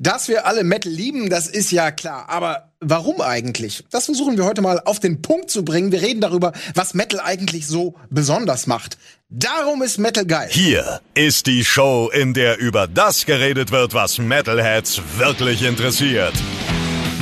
[0.00, 2.28] Dass wir alle Metal lieben, das ist ja klar.
[2.28, 3.84] Aber warum eigentlich?
[3.90, 5.90] Das versuchen wir heute mal auf den Punkt zu bringen.
[5.90, 8.98] Wir reden darüber, was Metal eigentlich so besonders macht.
[9.28, 10.48] Darum ist Metal geil.
[10.50, 16.34] Hier ist die Show, in der über das geredet wird, was Metalheads wirklich interessiert.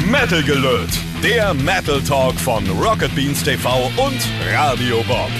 [0.07, 0.91] Metal gelöt,
[1.23, 4.21] der Metal Talk von Rocket Beans TV und
[4.53, 5.31] Radio Bob.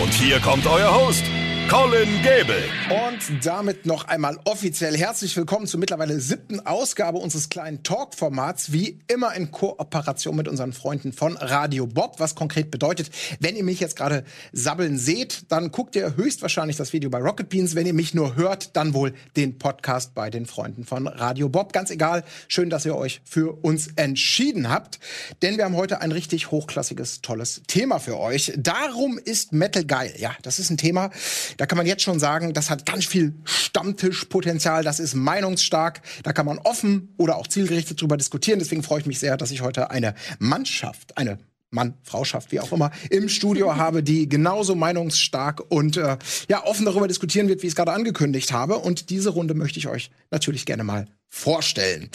[0.00, 1.24] Und hier kommt euer Host,
[1.68, 2.62] Colin Gable.
[2.90, 8.98] Und damit noch einmal offiziell herzlich willkommen zur mittlerweile siebten Ausgabe unseres kleinen Talk-Formats, wie
[9.08, 13.10] immer in Kooperation mit unseren Freunden von Radio Bob, was konkret bedeutet,
[13.40, 17.48] wenn ihr mich jetzt gerade sabbeln seht, dann guckt ihr höchstwahrscheinlich das Video bei Rocket
[17.48, 17.74] Beans.
[17.74, 21.72] Wenn ihr mich nur hört, dann wohl den Podcast bei den Freunden von Radio Bob.
[21.72, 25.00] Ganz egal, schön, dass ihr euch für uns entschieden habt,
[25.40, 28.52] denn wir haben heute ein richtig hochklassiges, tolles Thema für euch.
[28.58, 30.12] Darum ist Metal geil.
[30.18, 31.10] Ja, das ist ein Thema,
[31.56, 36.32] da kann man jetzt schon sagen, das hat ganz viel Stammtischpotenzial, das ist meinungsstark, da
[36.32, 38.58] kann man offen oder auch zielgerichtet drüber diskutieren.
[38.58, 41.38] Deswegen freue ich mich sehr, dass ich heute eine Mannschaft, eine
[41.74, 46.16] Mann, Frauschaft, wie auch immer, im Studio habe, die genauso meinungsstark und äh,
[46.48, 48.78] ja offen darüber diskutieren wird, wie ich es gerade angekündigt habe.
[48.78, 52.08] Und diese Runde möchte ich euch natürlich gerne mal vorstellen.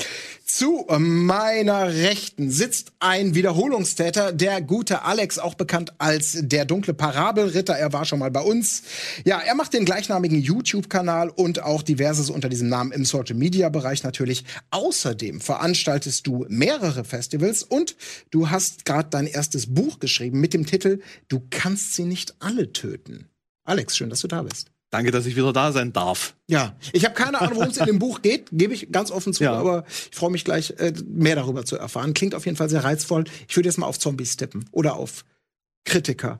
[0.46, 7.76] Zu meiner Rechten sitzt ein Wiederholungstäter, der gute Alex, auch bekannt als der dunkle Parabelritter.
[7.78, 8.82] Er war schon mal bei uns.
[9.26, 14.46] Ja, er macht den gleichnamigen YouTube-Kanal und auch diverses unter diesem Namen im Social-Media-Bereich natürlich.
[14.72, 17.96] Außerdem veranstaltest du mehrere Festivals und
[18.32, 22.74] du hast gerade dein erstes Buch geschrieben mit dem Titel Du kannst sie nicht alle
[22.74, 23.28] töten.
[23.66, 24.72] Alex, schön, dass du da bist.
[24.92, 26.36] Danke, dass ich wieder da sein darf.
[26.48, 29.34] Ja, ich habe keine Ahnung, worum es in dem Buch geht, gebe ich ganz offen
[29.34, 29.54] zu, ja.
[29.54, 32.16] aber ich freue mich gleich, äh, mehr darüber zu erfahren.
[32.16, 33.26] Klingt auf jeden Fall sehr reizvoll.
[33.48, 35.26] Ich würde jetzt mal auf Zombies tippen oder auf
[35.86, 36.40] Kritiker.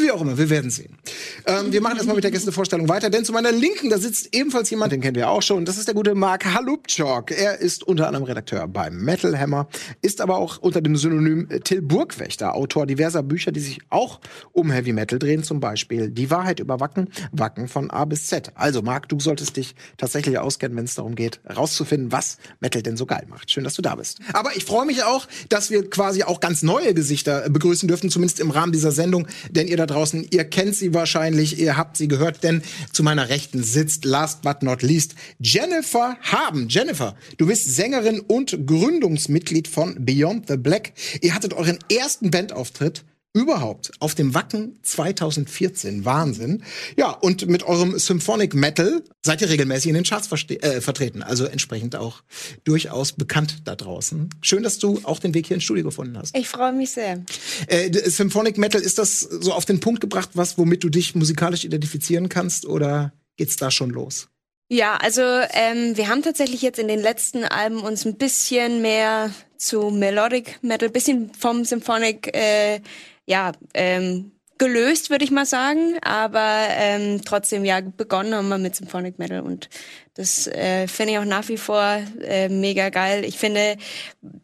[0.00, 0.98] Wie auch immer, wir werden sehen.
[1.46, 4.70] Ähm, wir machen erstmal mit der Gästevorstellung weiter, denn zu meiner Linken, da sitzt ebenfalls
[4.70, 5.64] jemand, den kennen wir auch schon.
[5.64, 7.30] Das ist der gute Mark Halupchok.
[7.30, 9.68] Er ist unter anderem Redakteur beim Metal Hammer,
[10.02, 14.20] ist aber auch unter dem Synonym Till Burgwächter, Autor diverser Bücher, die sich auch
[14.52, 18.52] um Heavy Metal drehen, zum Beispiel Die Wahrheit über Wacken, Wacken von A bis Z.
[18.54, 22.96] Also Mark, du solltest dich tatsächlich auskennen, wenn es darum geht, rauszufinden, was Metal denn
[22.96, 23.50] so geil macht.
[23.50, 24.18] Schön, dass du da bist.
[24.32, 28.40] Aber ich freue mich auch, dass wir quasi auch ganz neue Gesichter begrüßen dürfen, zumindest
[28.40, 29.26] im Rahmen dieser Sendung,
[29.56, 33.28] denn ihr da draußen, ihr kennt sie wahrscheinlich, ihr habt sie gehört, denn zu meiner
[33.28, 36.68] Rechten sitzt, last but not least, Jennifer Haben.
[36.68, 40.92] Jennifer, du bist Sängerin und Gründungsmitglied von Beyond the Black.
[41.20, 46.04] Ihr hattet euren ersten Bandauftritt überhaupt auf dem Wacken 2014.
[46.04, 46.62] Wahnsinn.
[46.96, 51.22] Ja, und mit eurem Symphonic Metal seid ihr regelmäßig in den Charts äh, vertreten.
[51.22, 52.22] Also entsprechend auch
[52.62, 54.30] durchaus bekannt da draußen.
[54.40, 56.36] Schön, dass du auch den Weg hier ins Studio gefunden hast.
[56.36, 57.24] Ich freue mich sehr.
[57.66, 61.64] Äh, Symphonic Metal, ist das so auf den Punkt gebracht, was, womit du dich musikalisch
[61.64, 64.28] identifizieren kannst oder geht's da schon los?
[64.68, 69.30] Ja, also ähm, wir haben tatsächlich jetzt in den letzten Alben uns ein bisschen mehr
[69.58, 72.80] zu Melodic Metal, bisschen vom Symphonic äh,
[73.26, 75.98] ja, ähm, gelöst, würde ich mal sagen.
[76.02, 79.68] Aber ähm, trotzdem, ja, begonnen haben wir mit Symphonic Metal und
[80.16, 83.24] das äh, finde ich auch nach wie vor äh, mega geil.
[83.24, 83.76] Ich finde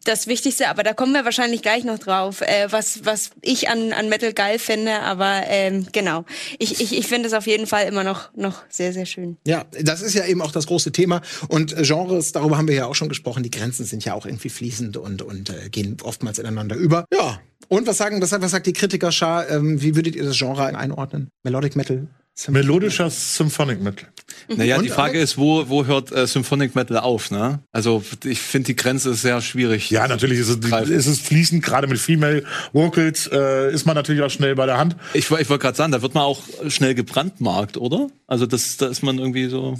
[0.03, 3.93] das Wichtigste, aber da kommen wir wahrscheinlich gleich noch drauf, äh, was, was ich an,
[3.93, 4.99] an Metal geil finde.
[4.99, 6.25] Aber ähm, genau,
[6.59, 9.37] ich, ich, ich finde es auf jeden Fall immer noch, noch sehr, sehr schön.
[9.47, 11.21] Ja, das ist ja eben auch das große Thema.
[11.47, 14.49] Und Genres, darüber haben wir ja auch schon gesprochen, die Grenzen sind ja auch irgendwie
[14.49, 17.05] fließend und, und äh, gehen oftmals ineinander über.
[17.13, 17.39] Ja,
[17.71, 19.49] und was sagen, was, was sagt die Kritikerschar?
[19.49, 21.29] Ähm, wie würdet ihr das Genre einordnen?
[21.43, 22.05] Melodic Metal?
[22.33, 22.67] Symphonic.
[22.67, 24.09] Melodischer Symphonic Metal.
[24.49, 27.31] Naja, und, die Frage ist, wo, wo hört äh, Symphonic Metal auf?
[27.31, 27.63] Ne?
[27.71, 29.89] Also ich finde, die Grenze ist sehr schwierig.
[29.89, 32.43] Ja, natürlich ist es, ist es fließend, gerade mit Female
[32.73, 34.97] Vocals äh, ist man natürlich auch schnell bei der Hand.
[35.13, 38.09] Ich, ich wollte gerade sagen, da wird man auch schnell gebrandmarkt, oder?
[38.27, 39.79] Also das, da ist man irgendwie so...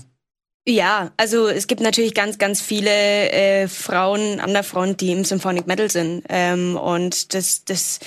[0.67, 2.91] Ja, also es gibt natürlich ganz, ganz viele
[3.31, 6.23] äh, Frauen an der Front, die im Symphonic Metal sind.
[6.29, 7.99] Ähm, und das, das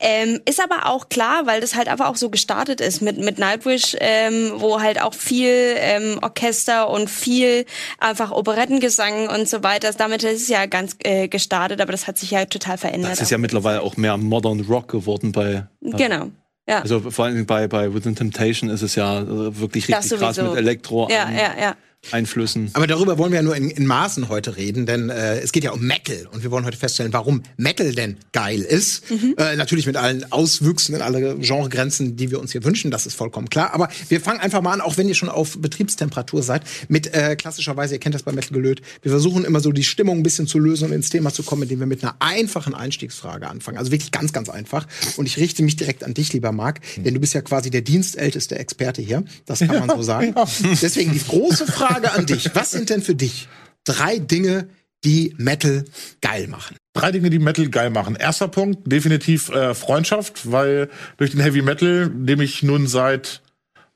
[0.00, 3.38] ähm, ist aber auch klar, weil das halt einfach auch so gestartet ist mit, mit
[3.38, 7.66] Nightwish, ähm, wo halt auch viel ähm, Orchester und viel
[7.98, 9.92] einfach Operettengesang und so weiter.
[9.92, 13.12] Damit ist es ja ganz äh, gestartet, aber das hat sich ja total verändert.
[13.12, 15.66] Das ist ja mittlerweile auch mehr Modern Rock geworden bei.
[15.82, 16.30] Genau.
[16.66, 16.80] Ja.
[16.80, 20.54] Also vor allem bei, bei Within Temptation ist es ja äh, wirklich richtig krass mit
[20.54, 21.08] Elektro.
[21.10, 21.76] Ja, ja, ja.
[22.12, 22.70] Einflüssen.
[22.72, 25.64] Aber darüber wollen wir ja nur in, in Maßen heute reden, denn äh, es geht
[25.64, 29.10] ja um Metal und wir wollen heute feststellen, warum Metal denn geil ist.
[29.10, 29.34] Mhm.
[29.36, 33.14] Äh, natürlich mit allen Auswüchsen und alle Genregrenzen, die wir uns hier wünschen, das ist
[33.14, 33.74] vollkommen klar.
[33.74, 37.36] Aber wir fangen einfach mal an, auch wenn ihr schon auf Betriebstemperatur seid, mit äh,
[37.36, 40.46] klassischerweise, ihr kennt das bei Metal gelöt, wir versuchen immer so die Stimmung ein bisschen
[40.46, 43.76] zu lösen und ins Thema zu kommen, indem wir mit einer einfachen Einstiegsfrage anfangen.
[43.76, 44.86] Also wirklich ganz, ganz einfach.
[45.16, 47.82] Und ich richte mich direkt an dich, lieber Marc, denn du bist ja quasi der
[47.82, 49.24] dienstälteste Experte hier.
[49.44, 50.34] Das kann man so sagen.
[50.80, 52.54] Deswegen die große Frage Frage an dich.
[52.54, 53.48] Was sind denn für dich
[53.84, 54.68] drei Dinge,
[55.04, 55.84] die Metal
[56.20, 56.76] geil machen?
[56.92, 58.16] Drei Dinge, die Metal geil machen.
[58.16, 63.42] Erster Punkt, definitiv äh, Freundschaft, weil durch den Heavy Metal, dem ich nun seit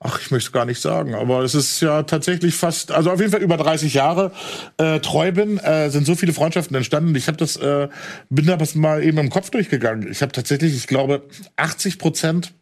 [0.03, 3.31] ach, ich möchte gar nicht sagen, aber es ist ja tatsächlich fast, also auf jeden
[3.31, 4.33] Fall über 30 Jahre
[4.77, 7.15] äh, treu bin, äh, sind so viele Freundschaften entstanden.
[7.15, 7.87] Ich habe das, äh,
[8.29, 10.11] bin da was mal eben im Kopf durchgegangen.
[10.11, 11.23] Ich habe tatsächlich, ich glaube,
[11.55, 12.53] 80 Prozent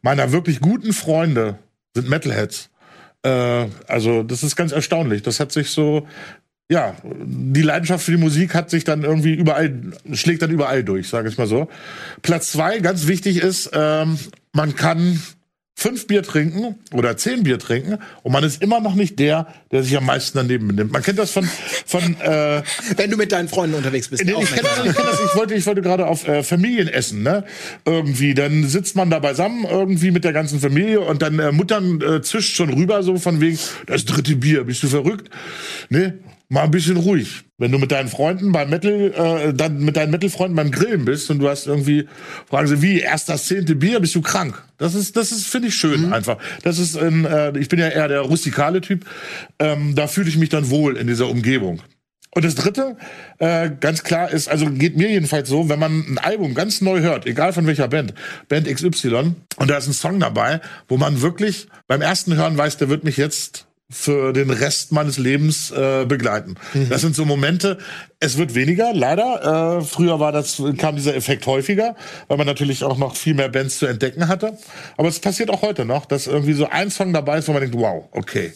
[0.00, 1.58] meiner wirklich guten Freunde
[1.94, 2.70] sind Metalheads.
[3.22, 5.22] Äh, also das ist ganz erstaunlich.
[5.22, 6.06] Das hat sich so
[6.68, 9.72] ja, die Leidenschaft für die Musik hat sich dann irgendwie überall,
[10.12, 11.68] schlägt dann überall durch, sage ich mal so.
[12.22, 14.18] Platz zwei, ganz wichtig ist, ähm,
[14.52, 15.22] man kann
[15.78, 19.82] fünf Bier trinken oder zehn Bier trinken und man ist immer noch nicht der, der
[19.82, 20.90] sich am meisten daneben benimmt.
[20.90, 21.44] Man kennt das von
[21.84, 22.62] von äh,
[22.96, 24.22] wenn du mit deinen Freunden unterwegs bist.
[24.22, 27.22] Ich, ich, kenn das, ich, kenn das, ich wollte ich wollte gerade auf äh, Familienessen,
[27.22, 27.44] ne?
[27.84, 32.00] Irgendwie, dann sitzt man da beisammen irgendwie mit der ganzen Familie und dann äh, Muttern
[32.00, 35.28] äh, zischt schon rüber so von wegen das dritte Bier, bist du verrückt?
[35.90, 36.18] Ne?
[36.48, 37.44] Mal ein bisschen ruhig.
[37.58, 41.30] Wenn du mit deinen Freunden beim Metal, äh, dann mit deinen Metal-Freunden beim Grillen bist
[41.30, 42.06] und du hast irgendwie,
[42.48, 44.62] fragen sie, wie, erst das zehnte Bier, bist du krank?
[44.78, 46.12] Das ist, das ist, finde ich schön mhm.
[46.12, 46.38] einfach.
[46.62, 49.06] Das ist, ein, äh, ich bin ja eher der rustikale Typ.
[49.58, 51.82] Ähm, da fühle ich mich dann wohl in dieser Umgebung.
[52.36, 52.98] Und das Dritte,
[53.38, 57.00] äh, ganz klar ist, also geht mir jedenfalls so, wenn man ein Album ganz neu
[57.00, 58.12] hört, egal von welcher Band,
[58.50, 62.76] Band XY, und da ist ein Song dabei, wo man wirklich beim ersten Hören weiß,
[62.76, 66.56] der wird mich jetzt für den Rest meines Lebens äh, begleiten.
[66.74, 66.88] Mhm.
[66.88, 67.78] Das sind so Momente.
[68.18, 69.78] Es wird weniger, leider.
[69.78, 71.94] Äh, früher war das kam dieser Effekt häufiger,
[72.26, 74.58] weil man natürlich auch noch viel mehr Bands zu entdecken hatte.
[74.96, 77.60] Aber es passiert auch heute noch, dass irgendwie so ein Song dabei ist, wo man
[77.60, 78.52] denkt, wow, okay,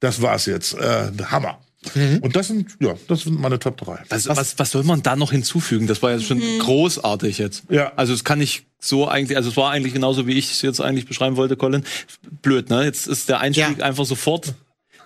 [0.00, 1.58] das war's jetzt, äh, Hammer.
[1.94, 2.18] Mhm.
[2.22, 4.00] Und das sind, ja, das sind meine Top 3.
[4.08, 5.86] Was, was, was soll man da noch hinzufügen?
[5.86, 6.58] Das war ja schon mhm.
[6.60, 7.64] großartig jetzt.
[7.68, 7.92] Ja.
[7.96, 10.80] Also es kann ich so eigentlich, also es war eigentlich genauso, wie ich es jetzt
[10.80, 11.84] eigentlich beschreiben wollte, Colin.
[12.42, 12.84] Blöd, ne?
[12.84, 13.84] Jetzt ist der Einstieg ja.
[13.84, 14.54] einfach sofort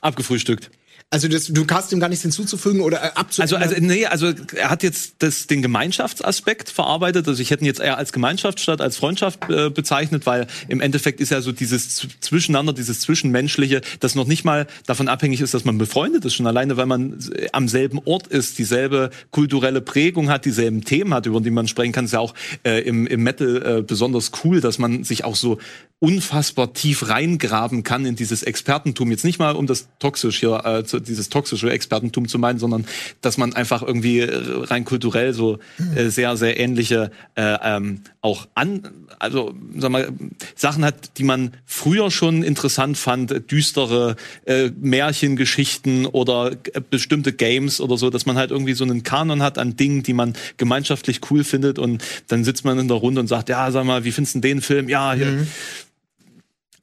[0.04, 0.70] abgefrühstückt.
[1.10, 3.62] Also das, du kannst ihm gar nichts hinzuzufügen oder äh, abzufügen.
[3.62, 7.28] Also, also nee, also er hat jetzt das, den Gemeinschaftsaspekt verarbeitet.
[7.28, 10.80] Also ich hätte ihn jetzt eher als Gemeinschaft statt als Freundschaft äh, bezeichnet, weil im
[10.80, 15.54] Endeffekt ist ja so dieses Zwischeneinander, dieses Zwischenmenschliche, das noch nicht mal davon abhängig ist,
[15.54, 19.82] dass man befreundet ist, schon alleine, weil man äh, am selben Ort ist, dieselbe kulturelle
[19.82, 22.06] Prägung hat, dieselben Themen hat, über die man sprechen kann.
[22.06, 22.34] ist ja auch
[22.64, 25.58] äh, im, im Metal äh, besonders cool, dass man sich auch so
[26.00, 29.10] unfassbar tief reingraben kann in dieses Expertentum.
[29.10, 32.84] Jetzt nicht mal um das toxisch hier, äh, dieses toxische Expertentum zu meinen, sondern
[33.20, 35.58] dass man einfach irgendwie rein kulturell so
[35.94, 38.82] äh, sehr, sehr ähnliche äh, ähm, auch an,
[39.18, 40.12] also sag mal,
[40.54, 47.80] Sachen hat, die man früher schon interessant fand, düstere äh, Märchengeschichten oder äh, bestimmte Games
[47.80, 51.20] oder so, dass man halt irgendwie so einen Kanon hat an Dingen, die man gemeinschaftlich
[51.30, 54.12] cool findet und dann sitzt man in der Runde und sagt, ja, sag mal, wie
[54.12, 54.88] findest du den Film?
[54.88, 55.46] Ja, hier, mhm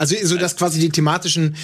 [0.02, 1.56] also so dass quasi die thematischen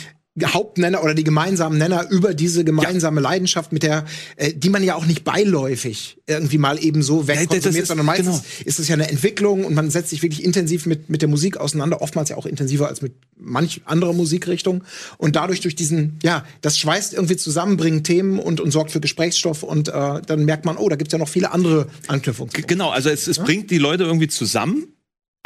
[0.45, 3.30] Hauptnenner oder die gemeinsamen Nenner über diese gemeinsame ja.
[3.30, 4.06] Leidenschaft, mit der,
[4.36, 8.42] äh, die man ja auch nicht beiläufig irgendwie mal eben so wegkonsumiert, ja, sondern meistens
[8.42, 8.66] genau.
[8.66, 11.57] ist es ja eine Entwicklung und man setzt sich wirklich intensiv mit, mit der Musik
[11.57, 14.84] auseinander, oftmals ja auch intensiver als mit manch anderer Musikrichtung.
[15.18, 19.00] Und dadurch durch diesen, ja, das schweißt irgendwie zusammen, bringt Themen und, und sorgt für
[19.00, 22.68] Gesprächsstoff und äh, dann merkt man, oh, da gibt's ja noch viele andere Anknüpfungspunkte.
[22.68, 23.44] Genau, also es, es ja?
[23.44, 24.88] bringt die Leute irgendwie zusammen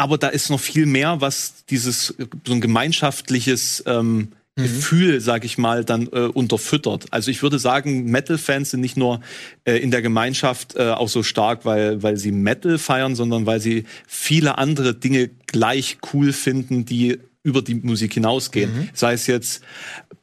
[0.02, 2.16] aber da ist noch viel mehr, was dieses
[2.48, 4.64] so ein gemeinschaftliches ähm, mhm.
[4.64, 7.06] Gefühl, sag ich mal, dann äh, unterfüttert.
[7.12, 9.22] Also ich würde sagen, Metal-Fans sind nicht nur
[9.66, 13.60] äh, in der Gemeinschaft äh, auch so stark, weil, weil sie Metal feiern, sondern weil
[13.60, 18.74] sie viele andere Dinge gleich cool finden, die über die Musik hinausgehen.
[18.74, 18.90] Mhm.
[18.94, 19.64] Sei es jetzt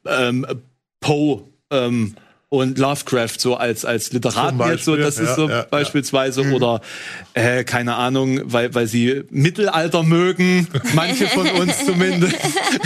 [0.07, 0.47] ähm,
[1.01, 2.15] Poe, ähm,
[2.51, 6.53] und Lovecraft so als als Literaten jetzt so, das ist so ja, beispielsweise ja.
[6.53, 6.81] oder
[7.35, 12.35] äh, keine Ahnung, weil weil sie Mittelalter mögen, manche von uns zumindest.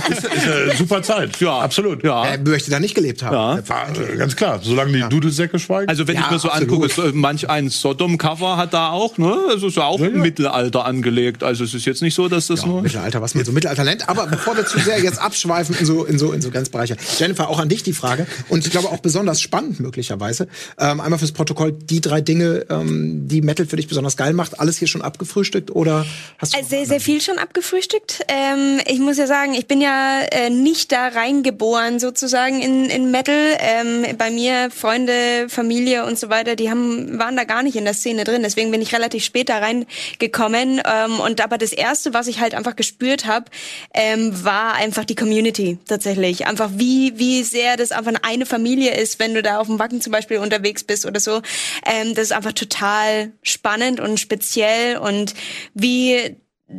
[0.09, 1.38] ist, ist eine super Zeit.
[1.40, 2.02] Ja, absolut.
[2.02, 2.25] Ja.
[2.25, 3.62] Er möchte da nicht gelebt haben.
[3.64, 3.92] Ja.
[4.16, 5.09] Ganz klar, solange die ja.
[5.09, 5.88] Dudelsäcke schweigen.
[5.88, 6.83] Also wenn ich mir so absolut.
[6.83, 9.37] angucke, manch ein Sodom Cover hat da auch, ne?
[9.52, 11.45] Das ist ja auch im Mittelalter angelegt.
[11.45, 14.09] Also es ist jetzt nicht so, dass das nur Mittelalter, was man so Mittelalter nennt,
[14.09, 16.97] aber bevor wir zu sehr jetzt abschweifen in so in so in so Grenzbereiche.
[17.16, 20.49] Jennifer, auch an dich die Frage und ich glaube auch besonders spannend möglicherweise.
[20.78, 24.59] Ähm, einmal fürs Protokoll die drei Dinge, ähm, die Metal für dich besonders geil macht.
[24.59, 26.06] Alles hier schon abgefrühstückt oder
[26.38, 26.59] hast du?
[26.59, 28.25] Äh, sehr, sehr viel schon abgefrühstückt.
[28.28, 33.11] Ähm, ich muss ja sagen, ich bin ja äh, nicht da reingeboren sozusagen in, in
[33.11, 33.35] Metal.
[33.59, 37.85] Ähm, bei mir Freunde, Familie und so weiter, die haben waren da gar nicht in
[37.85, 38.42] der Szene drin.
[38.42, 40.80] Deswegen bin ich relativ spät da reingekommen.
[40.82, 43.50] Ähm, und aber das erste, was ich halt einfach gespürt habe,
[43.92, 46.47] ähm, war einfach die Community tatsächlich.
[46.47, 50.01] Einfach wie wie sehr das einfach eine Familie ist, wenn du da auf dem Wacken
[50.01, 51.43] zum Beispiel unterwegs bist oder so.
[51.87, 55.35] Ähm, das ist einfach total spannend und speziell und
[55.75, 56.37] wie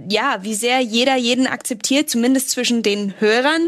[0.09, 3.61] ja, wie sehr jeder jeden akzeptiert, zumindest zwischen den Hörern.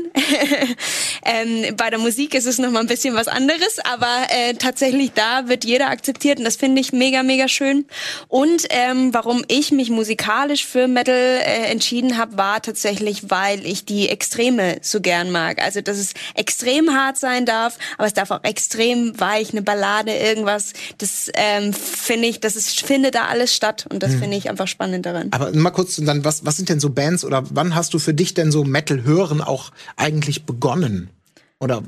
[1.25, 5.11] ähm, bei der Musik ist es noch mal ein bisschen was anderes, aber äh, tatsächlich
[5.13, 7.85] da wird jeder akzeptiert und das finde ich mega, mega schön.
[8.27, 13.85] Und ähm, warum ich mich musikalisch für Metal äh, entschieden habe, war tatsächlich, weil ich
[13.85, 15.61] die Extreme so gern mag.
[15.61, 20.11] Also, dass es extrem hart sein darf, aber es darf auch extrem weich, eine Ballade,
[20.11, 20.73] irgendwas.
[20.97, 24.19] Das ähm, finde ich, das ist, findet da alles statt und das hm.
[24.21, 25.29] finde ich einfach spannend daran.
[25.31, 28.13] Aber mal kurz dann, was, was sind denn so Bands oder wann hast du für
[28.13, 31.09] dich denn so Metal hören auch eigentlich begonnen?
[31.57, 31.81] Oder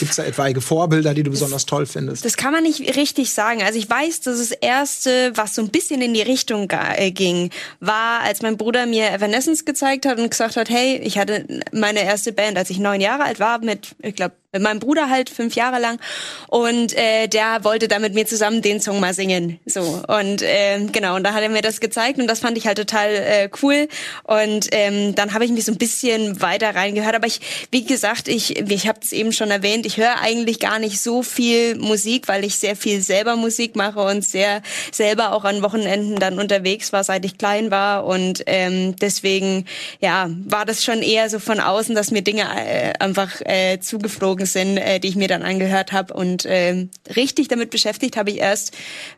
[0.00, 2.24] gibt es da etwaige Vorbilder, die du besonders toll findest?
[2.24, 3.62] Das kann man nicht richtig sagen.
[3.62, 7.50] Also ich weiß, dass das erste, was so ein bisschen in die Richtung äh, ging,
[7.78, 12.02] war, als mein Bruder mir Evanescence gezeigt hat und gesagt hat, hey, ich hatte meine
[12.02, 15.28] erste Band, als ich neun Jahre alt war, mit, ich glaube, mit meinem Bruder halt
[15.28, 15.98] fünf Jahre lang.
[16.46, 19.58] Und äh, der wollte da mit mir zusammen den Song mal singen.
[19.66, 20.02] So.
[20.06, 21.16] Und äh, genau.
[21.16, 23.88] Und da hat er mir das gezeigt und das fand ich halt total äh, cool.
[24.22, 27.16] Und ähm, dann habe ich mich so ein bisschen weiter reingehört.
[27.16, 30.78] Aber ich wie gesagt ich ich habe es eben schon erwähnt ich höre eigentlich gar
[30.78, 35.44] nicht so viel Musik weil ich sehr viel selber Musik mache und sehr selber auch
[35.44, 38.06] an Wochenenden dann unterwegs war seit ich klein war.
[38.06, 39.66] Und ähm, deswegen
[40.00, 44.43] ja war das schon eher so von außen dass mir Dinge äh, einfach äh, zugeflogen
[44.44, 46.14] Folgen sind, äh, die ich mir dann angehört habe.
[46.14, 46.86] Und äh,
[47.16, 48.72] richtig damit beschäftigt habe ich erst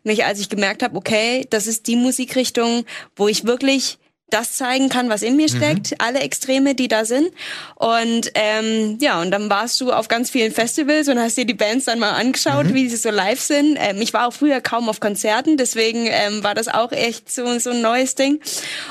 [0.05, 3.99] mich, als ich gemerkt habe, okay, das ist die Musikrichtung, wo ich wirklich
[4.31, 5.57] das zeigen kann, was in mir mhm.
[5.57, 5.97] steckt, mhm.
[5.99, 7.29] alle Extreme, die da sind.
[7.77, 11.55] Und ähm, ja, und dann warst du auf ganz vielen Festivals und hast dir die
[11.55, 12.75] Bands dann mal angeschaut, mhm.
[12.75, 13.79] wie sie so live sind.
[13.81, 17.59] Ähm, ich war auch früher kaum auf Konzerten, deswegen ähm, war das auch echt so,
[17.61, 18.41] so ein neues Ding.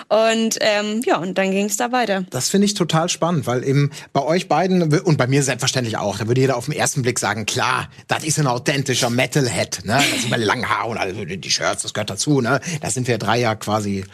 [0.07, 2.23] Und ähm, ja, und dann ging es da weiter.
[2.29, 6.17] Das finde ich total spannend, weil eben bei euch beiden und bei mir selbstverständlich auch,
[6.17, 9.95] da würde jeder auf den ersten Blick sagen, klar, das ist ein authentischer Metalhead, ne?
[9.95, 12.61] Das ist über Langhaar und also die Shirts, das gehört dazu, ne?
[12.81, 14.05] Da sind wir drei ja quasi,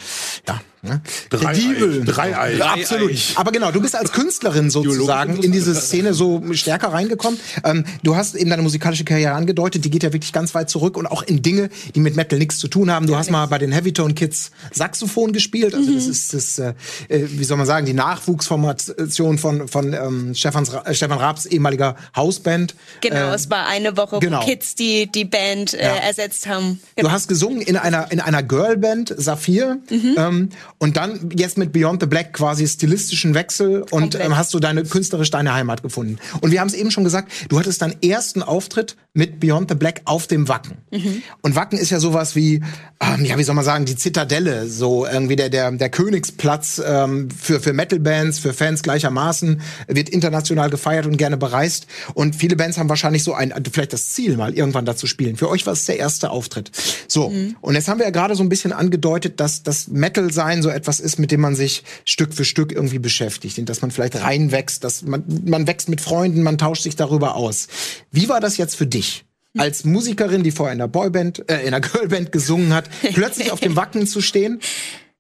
[0.48, 1.00] ja, Ne?
[1.30, 2.04] Drei Diebel.
[2.06, 2.56] Drei Ei.
[2.56, 3.12] Ja, absolut.
[3.36, 7.40] Aber genau, du bist als Künstlerin sozusagen in diese Szene so stärker reingekommen.
[7.64, 10.98] Ähm, du hast eben deine musikalische Karriere angedeutet, die geht ja wirklich ganz weit zurück
[10.98, 13.06] und auch in Dinge, die mit Metal nichts zu tun haben.
[13.06, 15.76] Du hast mal bei den Heavytone Kids Saxophon gespielt.
[15.76, 16.12] Also das mhm.
[16.12, 16.74] ist das, äh,
[17.10, 21.96] äh, wie soll man sagen, die Nachwuchsformation von, von ähm, Stefans, äh, Stefan Raabs ehemaliger
[22.16, 22.74] Hausband.
[23.02, 24.42] Genau, äh, es war eine Woche, genau.
[24.42, 25.96] wo Kids die, die Band äh, ja.
[25.98, 26.80] ersetzt haben.
[26.96, 27.10] Genau.
[27.10, 29.78] Du hast gesungen in einer, in einer Girlband, Saphir.
[29.92, 30.16] Mhm.
[30.18, 30.50] Ähm,
[30.82, 34.82] und dann jetzt mit Beyond the Black quasi stilistischen Wechsel und ähm, hast du deine
[34.84, 36.18] künstlerisch deine Heimat gefunden.
[36.42, 39.76] Und wir haben es eben schon gesagt, du hattest deinen ersten Auftritt mit Beyond the
[39.76, 40.78] Black auf dem Wacken.
[40.90, 41.22] Mhm.
[41.42, 42.64] Und Wacken ist ja sowas wie,
[43.00, 47.30] ähm, ja, wie soll man sagen, die Zitadelle, so irgendwie der, der, der Königsplatz ähm,
[47.30, 51.86] für, für Metal-Bands, für Fans gleichermaßen, wird international gefeiert und gerne bereist.
[52.16, 55.36] Und viele Bands haben wahrscheinlich so ein, vielleicht das Ziel, mal irgendwann da zu spielen.
[55.36, 56.72] Für euch war es der erste Auftritt.
[57.08, 57.56] So, mhm.
[57.62, 60.71] und jetzt haben wir ja gerade so ein bisschen angedeutet, dass das Metal sein so
[60.72, 64.16] etwas ist, mit dem man sich Stück für Stück irgendwie beschäftigt, in das man vielleicht
[64.16, 67.68] reinwächst, dass man, man wächst mit Freunden, man tauscht sich darüber aus.
[68.12, 69.26] Wie war das jetzt für dich?
[69.58, 73.60] Als Musikerin, die vorher in der Boyband, äh, in der Girlband gesungen hat, plötzlich auf
[73.60, 74.62] dem Wacken zu stehen.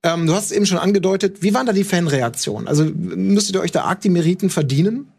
[0.03, 1.41] Ähm, du hast es eben schon angedeutet.
[1.41, 2.67] Wie waren da die Fanreaktionen?
[2.67, 5.11] Also müsstet ihr euch da arg die Meriten verdienen?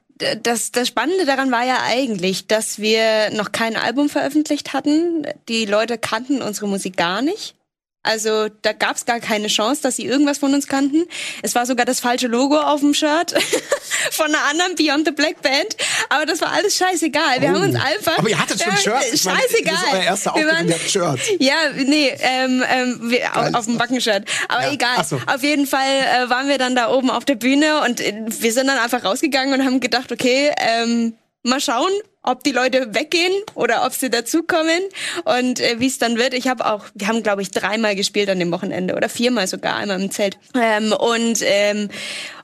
[0.43, 5.27] das, das Spannende daran war ja eigentlich, dass wir noch kein Album veröffentlicht hatten.
[5.49, 7.55] Die Leute kannten unsere Musik gar nicht.
[8.03, 11.05] Also da gab es gar keine Chance, dass sie irgendwas von uns kannten.
[11.43, 13.33] Es war sogar das falsche Logo auf dem Shirt
[14.11, 15.77] von einer anderen Beyond the Black Band.
[16.09, 17.41] Aber das war alles scheißegal.
[17.41, 17.55] Wir oh.
[17.55, 18.19] haben uns einfach.
[18.19, 19.23] Aber ihr hattet schon Shirts.
[19.23, 19.75] Scheißegal.
[19.75, 21.41] das ist euer erster Auftritt, waren, Shirt.
[21.41, 24.29] Ja, nee, ähm, ähm, wir, auf, auf dem Backenshirt.
[24.49, 24.73] Aber ja.
[24.73, 25.05] egal.
[25.05, 25.21] So.
[25.27, 28.53] Auf jeden Fall äh, waren wir dann da oben auf der Bühne und äh, wir
[28.53, 33.33] sind dann einfach rausgegangen und haben gedacht, okay, ähm, mal schauen, ob die Leute weggehen
[33.55, 34.81] oder ob sie dazukommen
[35.25, 36.35] und äh, wie es dann wird.
[36.35, 39.76] Ich habe auch, wir haben glaube ich dreimal gespielt an dem Wochenende oder viermal sogar
[39.76, 41.88] einmal im Zelt ähm, und ähm,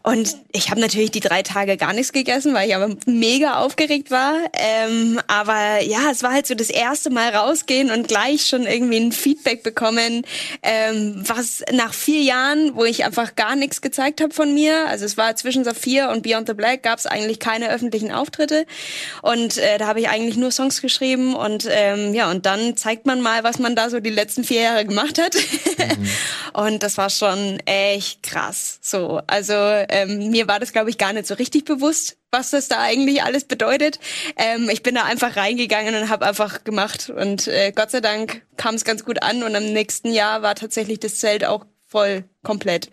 [0.09, 4.11] und ich habe natürlich die drei Tage gar nichts gegessen, weil ich aber mega aufgeregt
[4.11, 4.37] war.
[4.55, 8.99] Ähm, aber ja, es war halt so das erste Mal rausgehen und gleich schon irgendwie
[8.99, 10.25] ein Feedback bekommen,
[10.63, 15.05] ähm, was nach vier Jahren, wo ich einfach gar nichts gezeigt habe von mir, also
[15.05, 18.65] es war zwischen Saphir und Beyond the Black, gab es eigentlich keine öffentlichen Auftritte.
[19.21, 23.21] Und da habe ich eigentlich nur Songs geschrieben und ähm, ja, und dann zeigt man
[23.21, 25.35] mal, was man da so die letzten vier Jahre gemacht hat.
[25.35, 26.09] Mhm.
[26.55, 28.79] und das war schon echt krass.
[28.81, 32.69] So, also ähm, mir war das, glaube ich, gar nicht so richtig bewusst, was das
[32.69, 33.99] da eigentlich alles bedeutet.
[34.37, 37.11] Ähm, ich bin da einfach reingegangen und habe einfach gemacht.
[37.11, 39.43] Und äh, Gott sei Dank kam es ganz gut an.
[39.43, 42.91] Und am nächsten Jahr war tatsächlich das Zelt auch voll komplett.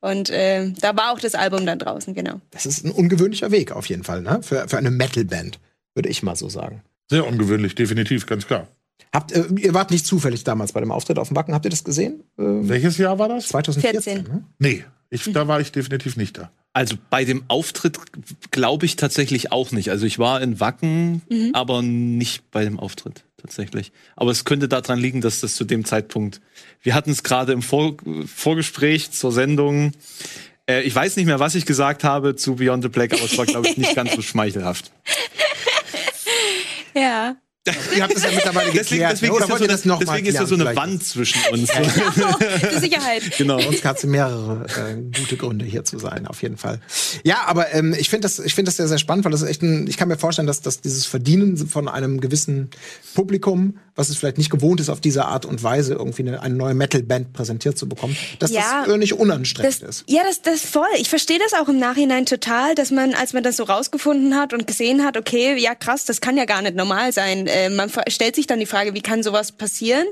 [0.00, 2.40] Und äh, da war auch das Album dann draußen, genau.
[2.50, 4.40] Das ist ein ungewöhnlicher Weg auf jeden Fall, ne?
[4.42, 5.58] Für, für eine Metalband,
[5.98, 6.82] würde ich mal so sagen.
[7.10, 8.68] Sehr ungewöhnlich, definitiv, ganz klar.
[9.12, 11.54] Habt, äh, ihr wart nicht zufällig damals bei dem Auftritt auf dem Wacken.
[11.54, 12.20] Habt ihr das gesehen?
[12.38, 13.48] Äh, Welches Jahr war das?
[13.48, 14.02] 2014.
[14.02, 14.22] 14.
[14.32, 14.44] Ne?
[14.58, 16.50] Nee, ich, da war ich definitiv nicht da.
[16.72, 17.98] Also bei dem Auftritt
[18.50, 19.90] glaube ich tatsächlich auch nicht.
[19.90, 21.22] Also ich war in Wacken,
[21.54, 23.90] aber nicht bei dem Auftritt tatsächlich.
[24.14, 26.40] Aber es könnte daran liegen, dass das zu dem Zeitpunkt.
[26.82, 29.92] Wir hatten es gerade im Vor Vorgespräch zur Sendung.
[30.68, 33.36] Äh, ich weiß nicht mehr, was ich gesagt habe zu Beyond the Black, aber es
[33.38, 34.92] war glaube ich nicht ganz so schmeichelhaft.
[36.98, 37.40] Ja.
[37.96, 39.12] Ihr habt es ja mittlerweile Deswegen, geklärt.
[39.12, 39.36] deswegen ne?
[39.36, 40.64] Oder ist ja wollt so, ihr das eine, noch mal deswegen ist ja so eine
[40.64, 40.78] vielleicht?
[40.78, 41.70] Wand zwischen uns.
[42.70, 43.22] Für Sicherheit.
[43.36, 43.60] genau.
[43.60, 46.80] Sonst hat sie mehrere äh, gute Gründe hier zu sein, auf jeden Fall.
[47.24, 49.48] Ja, aber ähm, ich finde das, ich finde das sehr, sehr spannend, weil das ist
[49.50, 52.70] echt ein, ich kann mir vorstellen, dass, dass dieses Verdienen von einem gewissen
[53.14, 56.54] Publikum, was es vielleicht nicht gewohnt ist, auf diese Art und Weise irgendwie eine, eine
[56.54, 58.84] neue Metal-Band präsentiert zu bekommen, dass Ja.
[58.86, 60.04] das äh, nicht unanstrengend Das, ist.
[60.08, 60.86] ja, das, das voll.
[60.98, 64.54] Ich verstehe das auch im Nachhinein total, dass man, als man das so rausgefunden hat
[64.54, 67.46] und gesehen hat, okay, ja krass, das kann ja gar nicht normal sein.
[67.48, 70.06] Äh, man stellt sich dann die Frage, wie kann sowas passieren?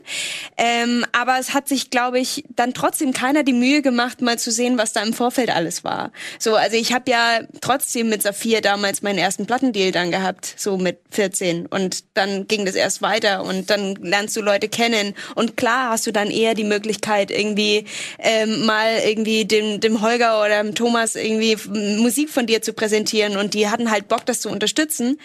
[0.56, 4.50] Ähm, aber es hat sich, glaube ich, dann trotzdem keiner die Mühe gemacht, mal zu
[4.50, 6.12] sehen, was da im Vorfeld alles war.
[6.38, 10.76] So, also ich habe ja trotzdem mit Saphir damals meinen ersten Plattendeal dann gehabt, so
[10.76, 11.66] mit 14.
[11.66, 15.14] Und dann ging das erst weiter und dann lernst du Leute kennen.
[15.34, 17.84] Und klar hast du dann eher die Möglichkeit, irgendwie
[18.18, 21.56] ähm, mal irgendwie dem, dem Holger oder dem Thomas irgendwie
[22.00, 23.36] Musik von dir zu präsentieren.
[23.36, 25.18] Und die hatten halt Bock, das zu unterstützen.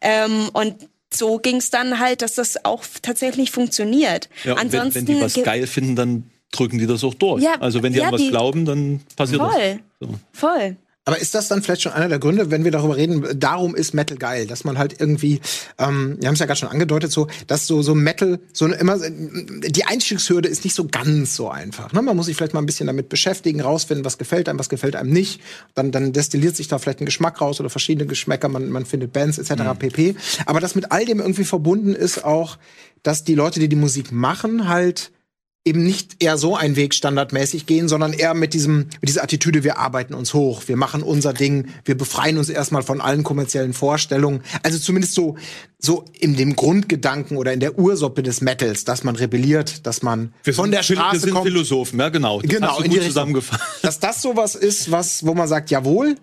[0.00, 4.28] Ähm, und so ging es dann halt, dass das auch tatsächlich funktioniert.
[4.44, 7.14] Ja, und wenn, Ansonsten wenn die was ge- geil finden, dann drücken die das auch
[7.14, 7.42] durch.
[7.42, 9.80] Ja, also wenn die ja, an was die- glauben, dann passiert Voll.
[10.00, 10.08] das.
[10.08, 10.14] So.
[10.32, 10.76] Voll.
[11.06, 13.94] Aber ist das dann vielleicht schon einer der Gründe, wenn wir darüber reden, darum ist
[13.94, 15.40] Metal geil, dass man halt irgendwie,
[15.78, 18.98] ähm, wir haben es ja gerade schon angedeutet, so, dass so, so Metal, so immer,
[18.98, 21.92] die Einstiegshürde ist nicht so ganz so einfach.
[21.92, 22.02] Ne?
[22.02, 24.96] Man muss sich vielleicht mal ein bisschen damit beschäftigen, rausfinden, was gefällt einem, was gefällt
[24.96, 25.40] einem nicht.
[25.74, 29.12] Dann, dann destilliert sich da vielleicht ein Geschmack raus oder verschiedene Geschmäcker, man, man findet
[29.12, 29.62] Bands etc.
[29.78, 30.16] pp.
[30.44, 32.58] Aber dass mit all dem irgendwie verbunden ist auch,
[33.04, 35.12] dass die Leute, die die Musik machen, halt
[35.66, 39.64] eben nicht eher so einen Weg standardmäßig gehen, sondern eher mit diesem mit dieser Attitüde,
[39.64, 43.72] wir arbeiten uns hoch, wir machen unser Ding, wir befreien uns erstmal von allen kommerziellen
[43.72, 44.42] Vorstellungen.
[44.62, 45.36] Also zumindest so
[45.78, 50.32] so in dem Grundgedanken oder in der Ursuppe des Metals, dass man rebelliert, dass man
[50.50, 51.46] von der Phil- wir Straße sind kommt.
[51.46, 52.40] Philosophen, ja genau.
[52.40, 53.62] Das Genau, hast du in gut zusammengefasst.
[53.82, 56.14] Dass das sowas ist, was wo man sagt, jawohl,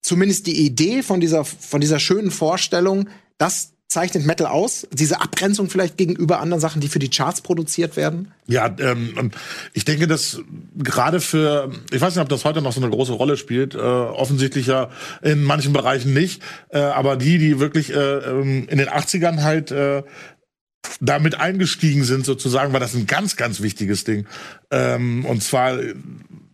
[0.00, 5.70] zumindest die Idee von dieser von dieser schönen Vorstellung, das zeichnet Metal aus, diese Abgrenzung
[5.70, 8.32] vielleicht gegenüber anderen Sachen, die für die Charts produziert werden.
[8.46, 9.34] Ja, ähm, und
[9.72, 10.42] ich denke, dass
[10.76, 13.78] gerade für, ich weiß nicht, ob das heute noch so eine große Rolle spielt, äh,
[13.78, 14.90] offensichtlich ja
[15.22, 19.70] in manchen Bereichen nicht, äh, aber die, die wirklich äh, ähm, in den 80ern halt
[19.70, 20.02] äh,
[21.00, 24.26] damit eingestiegen sind, sozusagen, war das ein ganz, ganz wichtiges Ding.
[24.70, 25.78] Ähm, und zwar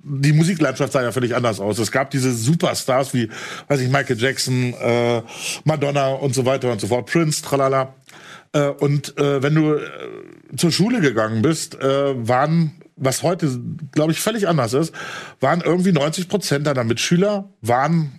[0.04, 1.78] die Musiklandschaft sah ja völlig anders aus.
[1.78, 3.30] Es gab diese Superstars wie,
[3.68, 5.22] weiß ich, Michael Jackson, äh,
[5.64, 7.94] Madonna und so weiter und so fort, Prince, tralala.
[8.52, 9.80] Äh, und äh, wenn du äh,
[10.56, 13.58] zur Schule gegangen bist, äh, waren, was heute,
[13.92, 14.94] glaube ich, völlig anders ist,
[15.40, 18.18] waren irgendwie 90 Prozent deiner Mitschüler waren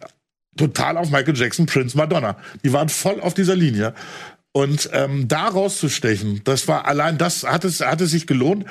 [0.57, 2.37] total auf Michael Jackson, Prince, Madonna.
[2.63, 3.93] Die waren voll auf dieser Linie.
[4.55, 8.63] Und ähm, da rauszustechen, das war allein das hat es hat es sich gelohnt,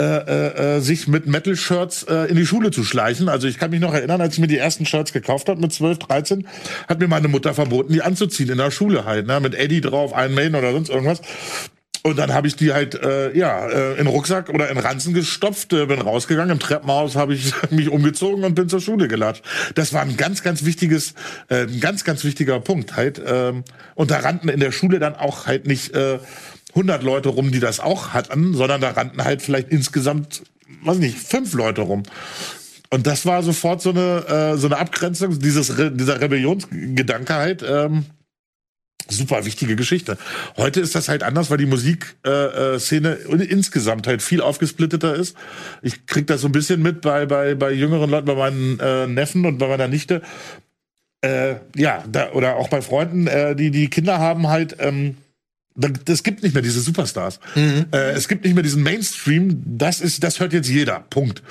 [0.00, 3.28] äh, äh, äh, sich mit Metal-Shirts äh, in die Schule zu schleichen.
[3.28, 5.74] Also ich kann mich noch erinnern, als ich mir die ersten Shirts gekauft habe mit
[5.74, 6.48] 12, 13,
[6.88, 10.12] hat mir meine Mutter verboten, die anzuziehen in der Schule halt, ne, mit Eddie drauf,
[10.16, 11.20] Iron Maiden oder sonst irgendwas.
[12.06, 15.72] Und dann habe ich die halt äh, ja äh, in Rucksack oder in Ranzen gestopft,
[15.72, 16.52] äh, bin rausgegangen.
[16.52, 19.42] Im Treppenhaus habe ich mich umgezogen und bin zur Schule gelatscht.
[19.74, 21.14] Das war ein ganz, ganz wichtiges,
[21.48, 23.20] äh, ein ganz, ganz wichtiger Punkt halt.
[23.26, 23.64] Ähm,
[23.96, 26.20] und da rannten in der Schule dann auch halt nicht äh,
[26.76, 30.44] 100 Leute rum, die das auch hatten, sondern da rannten halt vielleicht insgesamt,
[30.84, 32.04] weiß nicht, fünf Leute rum.
[32.90, 37.64] Und das war sofort so eine äh, so eine Abgrenzung, dieses Re dieser Rebellionsgedanke halt.
[37.68, 38.04] Ähm,
[39.08, 40.18] super wichtige Geschichte.
[40.56, 45.36] Heute ist das halt anders, weil die Musikszene äh, Szene insgesamt halt viel aufgesplitteter ist.
[45.82, 49.06] Ich krieg das so ein bisschen mit bei bei bei jüngeren Leuten, bei meinen äh,
[49.06, 50.22] Neffen und bei meiner Nichte.
[51.22, 54.76] Äh, ja, da, oder auch bei Freunden, äh, die die Kinder haben halt.
[54.78, 55.16] Ähm,
[56.06, 57.38] es gibt nicht mehr diese Superstars.
[57.92, 59.62] Äh, es gibt nicht mehr diesen Mainstream.
[59.66, 61.00] Das ist, das hört jetzt jeder.
[61.10, 61.42] Punkt.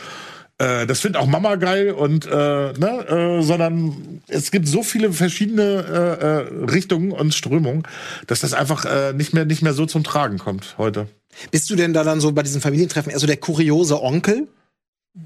[0.57, 5.11] Äh, das findet auch Mama geil und äh, ne, äh, sondern es gibt so viele
[5.11, 7.83] verschiedene äh, äh, Richtungen und Strömungen,
[8.27, 11.07] dass das einfach äh, nicht mehr nicht mehr so zum Tragen kommt heute.
[11.51, 14.47] Bist du denn da dann so bei diesen Familientreffen eher so der kuriose Onkel?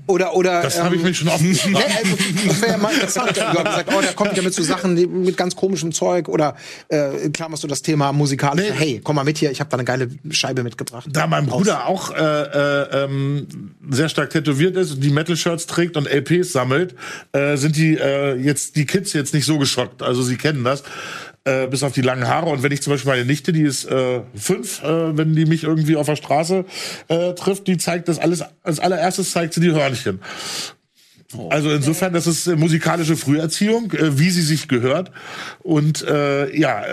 [0.05, 0.61] Oder, oder.
[0.61, 1.75] Das habe ich mich schon oft gefragt.
[1.75, 3.33] also, das wäre ja mal interessant.
[3.33, 6.29] Gesagt, oh, der kommt ja mit so Sachen die, mit ganz komischem Zeug.
[6.29, 6.55] Oder
[6.89, 8.69] äh, klammerst du das Thema musikalisch.
[8.69, 8.75] Nee.
[8.75, 11.07] Hey, komm mal mit hier, ich habe da eine geile Scheibe mitgebracht.
[11.11, 13.47] Da mein Bruder auch äh, äh, ähm,
[13.89, 16.95] sehr stark tätowiert ist und die Metal-Shirts trägt und LPs sammelt,
[17.31, 20.03] äh, sind die äh, jetzt die Kids jetzt nicht so geschockt.
[20.03, 20.83] Also sie kennen das.
[21.45, 22.49] Äh, bis auf die langen Haare.
[22.49, 25.63] Und wenn ich zum Beispiel meine Nichte, die ist äh, fünf, äh, wenn die mich
[25.63, 26.65] irgendwie auf der Straße
[27.07, 30.19] äh, trifft, die zeigt das alles, als allererstes zeigt sie die Hörnchen.
[31.49, 35.11] Also insofern, das ist äh, musikalische Früherziehung, äh, wie sie sich gehört.
[35.59, 36.83] Und äh, ja,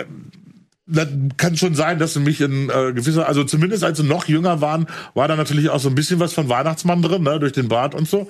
[0.87, 4.25] das kann schon sein, dass sie mich in äh, gewisser, also zumindest als sie noch
[4.27, 7.51] jünger waren, war da natürlich auch so ein bisschen was von Weihnachtsmann drin, ne, durch
[7.53, 8.29] den Bart und so.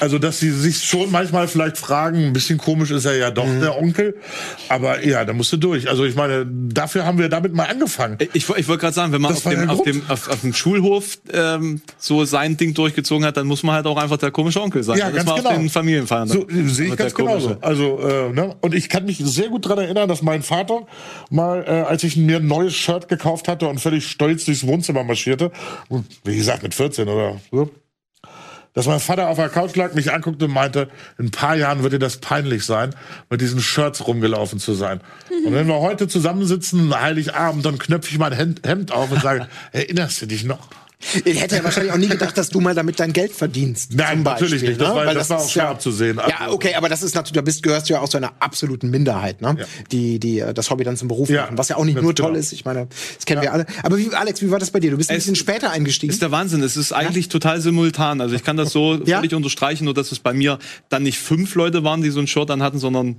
[0.00, 3.46] Also, dass sie sich schon manchmal vielleicht fragen, ein bisschen komisch ist er ja doch
[3.46, 3.60] Mhm.
[3.60, 4.16] der Onkel,
[4.68, 5.88] aber ja, da musst du durch.
[5.88, 8.18] Also, ich meine, dafür haben wir damit mal angefangen.
[8.32, 11.18] Ich, ich wollte gerade sagen, wenn man auf dem, auf, dem, auf, auf dem Schulhof
[11.32, 14.82] ähm, so sein Ding durchgezogen hat, dann muss man halt auch einfach der komische Onkel
[14.82, 14.98] sein.
[14.98, 15.50] Ja, das ganz war genau.
[15.50, 16.28] auf den Familienfeiern.
[16.28, 17.56] So sehe ich ganz genauso.
[17.60, 18.56] Also, äh, ne?
[18.60, 20.86] Und ich kann mich sehr gut dran erinnern, dass mein Vater
[21.30, 25.04] mal, äh, als ich mir ein neues Shirt gekauft hatte und völlig stolz durchs Wohnzimmer
[25.04, 25.52] marschierte,
[25.90, 27.70] und wie gesagt mit 14 oder so,
[28.72, 31.82] dass mein Vater auf der Couch lag, mich anguckte und meinte, in ein paar Jahren
[31.82, 32.94] wird dir das peinlich sein,
[33.28, 35.02] mit diesen Shirts rumgelaufen zu sein.
[35.44, 40.22] Und wenn wir heute zusammensitzen, Heiligabend, dann knöpfe ich mein Hemd auf und sage, erinnerst
[40.22, 40.70] du dich noch?
[41.24, 43.92] Ich hätte ja wahrscheinlich auch nie gedacht, dass du mal damit dein Geld verdienst.
[43.94, 44.80] Nein, natürlich nicht.
[44.80, 44.94] Das ne?
[44.94, 46.18] war- Weil das war auch schwer abzusehen.
[46.28, 48.90] Ja, okay, aber das ist natürlich, da bist, gehörst du ja auch zu einer absoluten
[48.90, 49.56] Minderheit, ne?
[49.58, 49.64] Ja.
[49.90, 52.14] Die, die äh, das Hobby dann zum Beruf Ja, machen, was ja auch nicht nur
[52.14, 52.38] toll genau.
[52.38, 52.52] ist.
[52.52, 52.86] Ich meine,
[53.16, 53.66] das kennen wir alle.
[53.82, 54.90] Aber wie, Alex, wie war das bei dir?
[54.92, 56.12] Du bist ein Es bisschen später eingestiegen.
[56.12, 56.62] ist der Wahnsinn.
[56.62, 58.20] Es ist eigentlich total simultan.
[58.20, 59.16] Also ich kann das so Ja?
[59.18, 62.26] völlig unterstreichen, nur dass es bei mir dann nicht fünf Leute waren, die so ein
[62.26, 63.16] Shirt dann hatten, sondern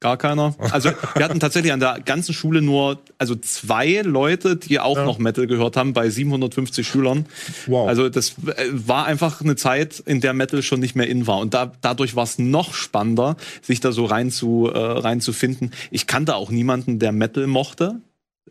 [0.00, 0.54] gar keiner.
[0.70, 5.18] Also wir hatten tatsächlich an der ganzen Schule nur also zwei Leute, die auch noch
[5.18, 7.26] Metal gehört haben bei 750 Schülern.
[7.66, 7.88] Wow.
[7.88, 11.38] Also das äh, war einfach eine Zeit, in der Metal schon nicht mehr in war
[11.38, 15.72] und da, dadurch war es noch spannender, sich da so rein zu äh, reinzufinden.
[15.90, 18.00] Ich kannte auch niemanden, der Metal mochte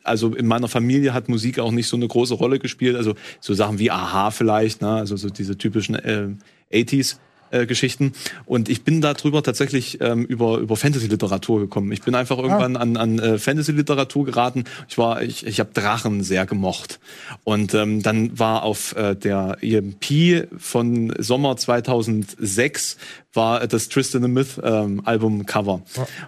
[0.03, 2.95] also in meiner Familie hat Musik auch nicht so eine große Rolle gespielt.
[2.95, 4.89] Also so Sachen wie Aha vielleicht, ne?
[4.89, 6.27] also so diese typischen äh,
[6.71, 7.17] 80s.
[7.55, 8.13] Äh, Geschichten
[8.45, 11.91] und ich bin darüber tatsächlich ähm, über über Fantasy-Literatur gekommen.
[11.91, 14.65] Ich bin einfach irgendwann an, an äh, Fantasy-Literatur geraten.
[14.87, 16.99] Ich war ich ich habe Drachen sehr gemocht
[17.43, 22.97] und ähm, dann war auf äh, der EMP von Sommer 2006
[23.35, 25.81] war das Tristan the Myth ähm, Album-Cover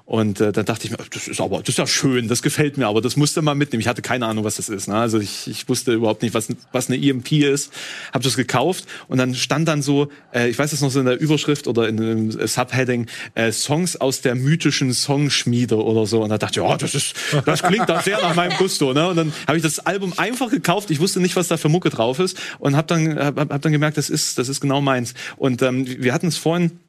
[0.05, 2.77] und äh, da dachte ich mir, das ist aber das ist ja schön, das gefällt
[2.77, 3.81] mir, aber das musste man mitnehmen.
[3.81, 4.87] Ich hatte keine Ahnung, was das ist.
[4.87, 4.95] Ne?
[4.95, 7.71] Also ich, ich wusste überhaupt nicht, was was eine EMP ist.
[8.13, 11.05] Habe das gekauft und dann stand dann so, äh, ich weiß es noch so in
[11.05, 16.29] der Überschrift oder in einem Subheading äh, Songs aus der mythischen Songschmiede oder so und
[16.29, 17.15] da dachte ich, ja, das ist
[17.45, 19.07] das klingt doch sehr nach meinem Gusto, ne?
[19.07, 20.91] Und dann habe ich das Album einfach gekauft.
[20.91, 23.71] Ich wusste nicht, was da für Mucke drauf ist und habe dann hab, hab dann
[23.71, 25.13] gemerkt, das ist das ist genau meins.
[25.37, 26.79] Und ähm, wir hatten es vorhin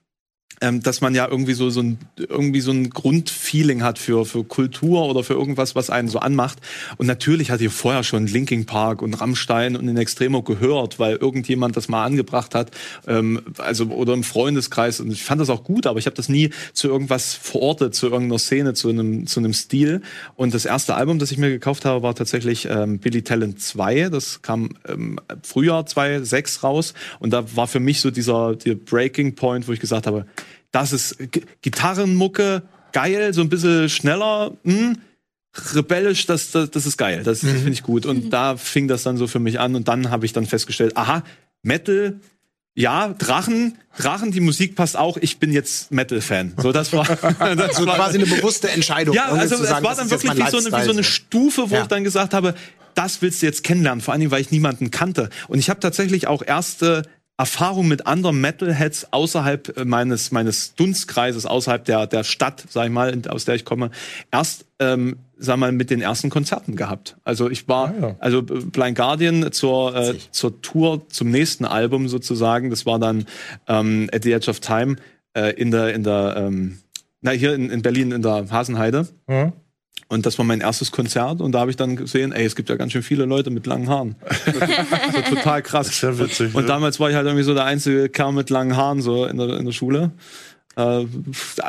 [0.61, 4.45] ähm, dass man ja irgendwie so, so ein, irgendwie so ein Grundfeeling hat für, für
[4.45, 6.59] Kultur oder für irgendwas, was einen so anmacht.
[6.97, 11.17] Und natürlich hatte ich vorher schon Linkin Park und Rammstein und in Extremo gehört, weil
[11.17, 12.71] irgendjemand das mal angebracht hat,
[13.07, 15.01] ähm, also oder im Freundeskreis.
[15.01, 18.07] Und ich fand das auch gut, aber ich habe das nie zu irgendwas verortet, zu
[18.07, 20.03] irgendeiner Szene, zu einem, zu einem Stil.
[20.35, 24.09] Und das erste Album, das ich mir gekauft habe, war tatsächlich ähm, Billy Talent 2.
[24.09, 26.95] Das kam ähm, Frühjahr 2006 raus.
[27.21, 30.27] Und da war für mich so dieser, der Breaking Point, wo ich gesagt habe,
[30.73, 34.99] das ist G Gitarrenmucke, geil, so ein bisschen schneller, hm,
[35.75, 38.07] rebellisch, das, das, das ist geil, das, das finde ich gut.
[38.07, 40.97] Und da fing das dann so für mich an und dann habe ich dann festgestellt,
[40.97, 41.23] aha,
[41.63, 42.21] Metal,
[42.75, 46.55] ja, Drachen, Drachen, die Musik passt auch, ich bin jetzt Metal-Fan.
[46.59, 47.05] So, das war,
[47.57, 49.17] das so war quasi eine bewusste Entscheidung.
[49.17, 51.03] ja, also es sagen, war dann wirklich wie so, eine, wie so eine.
[51.03, 51.83] Stufe, wo Ja.
[51.83, 52.55] ich dann gesagt habe,
[52.95, 55.29] das willst du jetzt kennenlernen, vor allem, weil ich niemanden kannte.
[55.49, 57.03] Und ich habe tatsächlich auch erste
[57.39, 62.93] Erfahrungen mit anderen Metalheads außerhalb äh, meines meines Dunstkreises, außerhalb der der Stadt, sag ich
[62.93, 63.91] mal, aus der ich komme,
[64.33, 67.17] erst ähm, sag mal mit den ersten Konzerten gehabt.
[67.25, 68.17] Also ich war Ah, ja.
[68.19, 72.71] also äh, Blind Guardian zur äh, zur Tour zum nächsten Album sozusagen.
[72.71, 73.25] Das war dann
[73.69, 74.97] ähm, At the Edge of Time
[75.35, 76.79] äh, in der in der ähm,
[77.21, 79.07] na hier in, in Berlin in der Hasenheide.
[79.29, 79.53] Ja.
[80.11, 82.71] Und das war mein erstes Konzert und da habe ich dann gesehen, ey, es gibt
[82.71, 84.17] ja ganz schön viele Leute mit langen Haaren.
[85.13, 85.87] so total krass.
[85.87, 86.69] Das ist ja witzig, Und ne?
[86.69, 89.59] damals war ich halt irgendwie so der einzige Kerl mit langen Haaren so in der,
[89.59, 90.13] in der Schule.
[90.79, 91.07] Äh,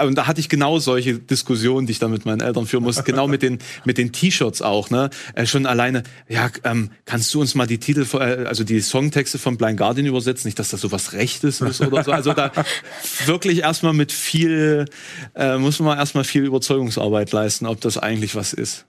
[0.05, 3.01] und da hatte ich genau solche Diskussionen, die ich dann mit meinen Eltern führen musste,
[3.03, 5.09] genau mit den mit den T-Shirts auch, ne?
[5.33, 8.79] Äh, schon alleine, ja, ähm, kannst du uns mal die Titel, von- äh, also die
[8.81, 12.11] Songtexte von Blind Guardian übersetzen, nicht, dass das so was Rechtes ist oder so.
[12.11, 12.51] Also da
[13.25, 14.85] wirklich erstmal mit viel,
[15.35, 18.85] äh, muss man erstmal viel Überzeugungsarbeit leisten, ob das eigentlich was ist.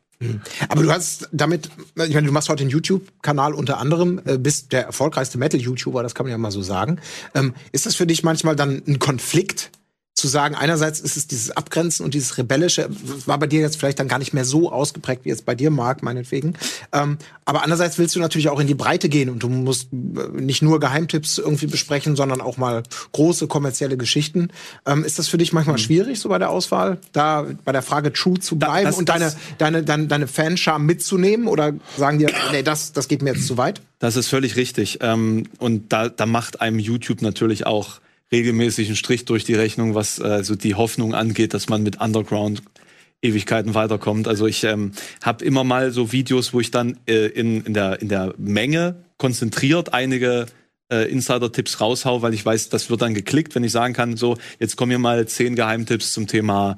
[0.69, 4.71] Aber du hast damit, ich meine, du machst heute einen YouTube-Kanal unter anderem, äh, bist
[4.73, 7.01] der erfolgreichste Metal-YouTuber, das kann man ja mal so sagen.
[7.35, 9.71] Ähm, ist das für dich manchmal dann ein Konflikt
[10.21, 12.89] zu sagen, einerseits ist es dieses Abgrenzen und dieses Rebellische,
[13.27, 15.71] war bei dir jetzt vielleicht dann gar nicht mehr so ausgeprägt, wie jetzt bei dir,
[15.71, 16.55] Marc, meinetwegen.
[16.93, 20.41] Ähm, aber andererseits willst du natürlich auch in die Breite gehen und du musst äh,
[20.41, 24.51] nicht nur Geheimtipps irgendwie besprechen, sondern auch mal große kommerzielle Geschichten.
[24.87, 25.81] Ähm, ist das für dich manchmal mhm.
[25.81, 29.33] schwierig, so bei der Auswahl, da bei der Frage True zu bleiben das, und deine,
[29.59, 31.47] deine, deine, deine Fanschar mitzunehmen?
[31.47, 33.81] Oder sagen dir, nee, das, das geht mir jetzt zu weit?
[33.99, 34.99] Das ist völlig richtig.
[35.03, 38.01] Ähm, und da, da macht einem YouTube natürlich auch
[38.33, 42.01] regelmäßig einen Strich durch die Rechnung, was äh, so die Hoffnung angeht, dass man mit
[42.01, 42.63] Underground
[43.23, 44.29] Ewigkeiten weiterkommt.
[44.29, 48.01] Also ich ähm, habe immer mal so Videos, wo ich dann äh, in, in, der,
[48.01, 50.47] in der Menge konzentriert einige
[50.91, 54.37] äh, Insider-Tipps raushau, weil ich weiß, das wird dann geklickt, wenn ich sagen kann, so,
[54.59, 56.77] jetzt kommen hier mal zehn Geheimtipps zum Thema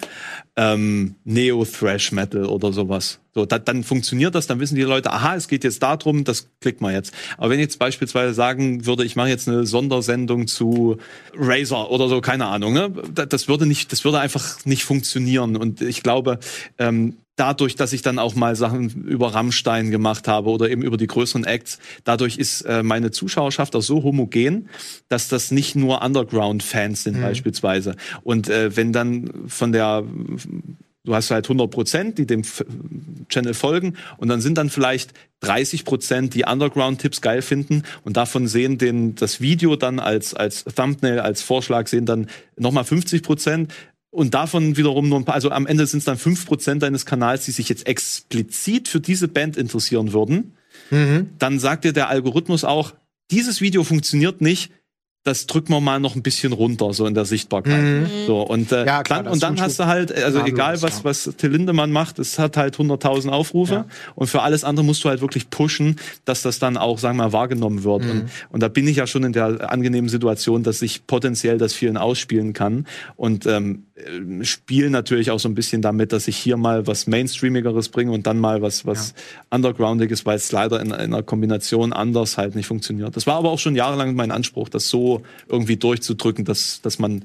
[0.57, 3.21] ähm, Neo-Thrash-Metal oder sowas.
[3.35, 6.49] So, da, dann funktioniert das, dann wissen die Leute, aha, es geht jetzt darum, das
[6.61, 7.15] klickt man jetzt.
[7.39, 10.99] Aber wenn ich jetzt beispielsweise sagen würde, ich mache jetzt eine Sondersendung zu
[11.35, 12.93] Razer oder so, keine Ahnung, ne?
[13.15, 15.57] das würde nicht, das würde einfach nicht funktionieren.
[15.57, 16.39] Und ich glaube,
[16.79, 20.97] ähm, dadurch, dass ich dann auch mal Sachen über Rammstein gemacht habe oder eben über
[20.97, 24.69] die größeren Acts, dadurch ist äh, meine Zuschauerschaft auch so homogen,
[25.09, 27.23] dass das nicht nur Underground-Fans sind mhm.
[27.23, 27.97] beispielsweise.
[28.23, 30.05] Und äh, wenn dann von der
[31.05, 32.45] Du hast halt 100 Prozent, die dem
[33.29, 38.47] Channel folgen und dann sind dann vielleicht 30 Prozent, die Underground-Tipps geil finden und davon
[38.47, 43.75] sehen den, das Video dann als, als Thumbnail, als Vorschlag sehen dann nochmal 50 Prozent
[44.13, 47.07] und davon wiederum nur ein paar, also am Ende sind es dann fünf Prozent deines
[47.07, 50.55] Kanals, die sich jetzt explizit für diese Band interessieren würden.
[50.91, 51.31] Mhm.
[51.39, 52.95] Dann sagt dir der Algorithmus auch,
[53.31, 54.71] dieses Video funktioniert nicht,
[55.25, 57.81] das drücken wir mal noch ein bisschen runter, so in der Sichtbarkeit.
[57.81, 58.07] Mhm.
[58.27, 61.31] So, und, äh, ja, klar, dann, und dann hast du halt, also egal was, was
[61.37, 63.75] Till Lindemann macht, es hat halt 100.000 Aufrufe.
[63.75, 63.87] Ja.
[64.17, 67.25] Und für alles andere musst du halt wirklich pushen, dass das dann auch, sagen wir
[67.25, 68.03] mal, wahrgenommen wird.
[68.03, 68.11] Mhm.
[68.11, 71.73] Und, und da bin ich ja schon in der angenehmen Situation, dass ich potenziell das
[71.73, 72.87] vielen ausspielen kann.
[73.15, 77.07] Und ähm, äh, spiele natürlich auch so ein bisschen damit, dass ich hier mal was
[77.07, 79.57] Mainstreamigeres bringe und dann mal was, was ja.
[79.57, 83.15] Undergroundiges, weil es leider in, in einer Kombination anders halt nicht funktioniert.
[83.15, 85.12] Das war aber auch schon jahrelang mein Anspruch, das so
[85.49, 87.25] irgendwie durchzudrücken, dass, dass man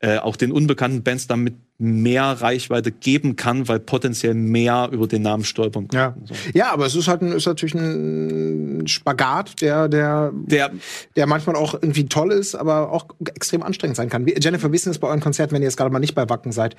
[0.00, 5.22] äh, auch den unbekannten Bands damit mehr Reichweite geben kann, weil potenziell mehr über den
[5.22, 6.02] Namen stolpern können.
[6.02, 6.34] Ja, so.
[6.54, 10.70] ja aber es ist halt ein, ist natürlich ein Spagat, der, der, der,
[11.16, 14.24] der manchmal auch irgendwie toll ist, aber auch extrem anstrengend sein kann.
[14.26, 16.28] Wie, Jennifer, wie ist das bei euren Konzerten, wenn ihr jetzt gerade mal nicht bei
[16.28, 16.76] Wacken seid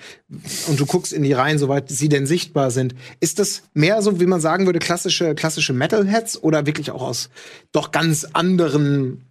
[0.68, 2.96] und du guckst in die Reihen, soweit sie denn sichtbar sind?
[3.20, 7.30] Ist das mehr so, wie man sagen würde, klassische, klassische Metalheads oder wirklich auch aus
[7.72, 9.27] doch ganz anderen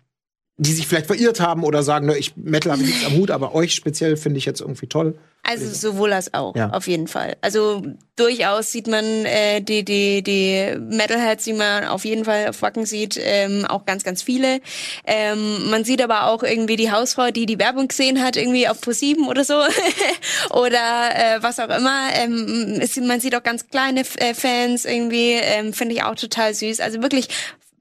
[0.59, 3.55] die sich vielleicht verirrt haben oder sagen, ne, ich Metal habe nichts am Hut, aber
[3.55, 5.19] euch speziell finde ich jetzt irgendwie toll.
[5.43, 6.71] Also sowohl als auch, ja.
[6.71, 7.37] auf jeden Fall.
[7.43, 7.85] Also
[8.17, 12.87] durchaus sieht man äh, die die die Metalheads, die man auf jeden Fall auf Wacken
[12.87, 14.61] sieht, ähm, auch ganz ganz viele.
[15.05, 18.81] Ähm, man sieht aber auch irgendwie die Hausfrau, die die Werbung gesehen hat, irgendwie auf
[18.81, 19.55] Pro7 oder so
[20.51, 22.09] oder äh, was auch immer.
[22.15, 26.55] Ähm, es, man sieht auch ganz kleine äh, Fans irgendwie, ähm, finde ich auch total
[26.55, 26.81] süß.
[26.81, 27.29] Also wirklich,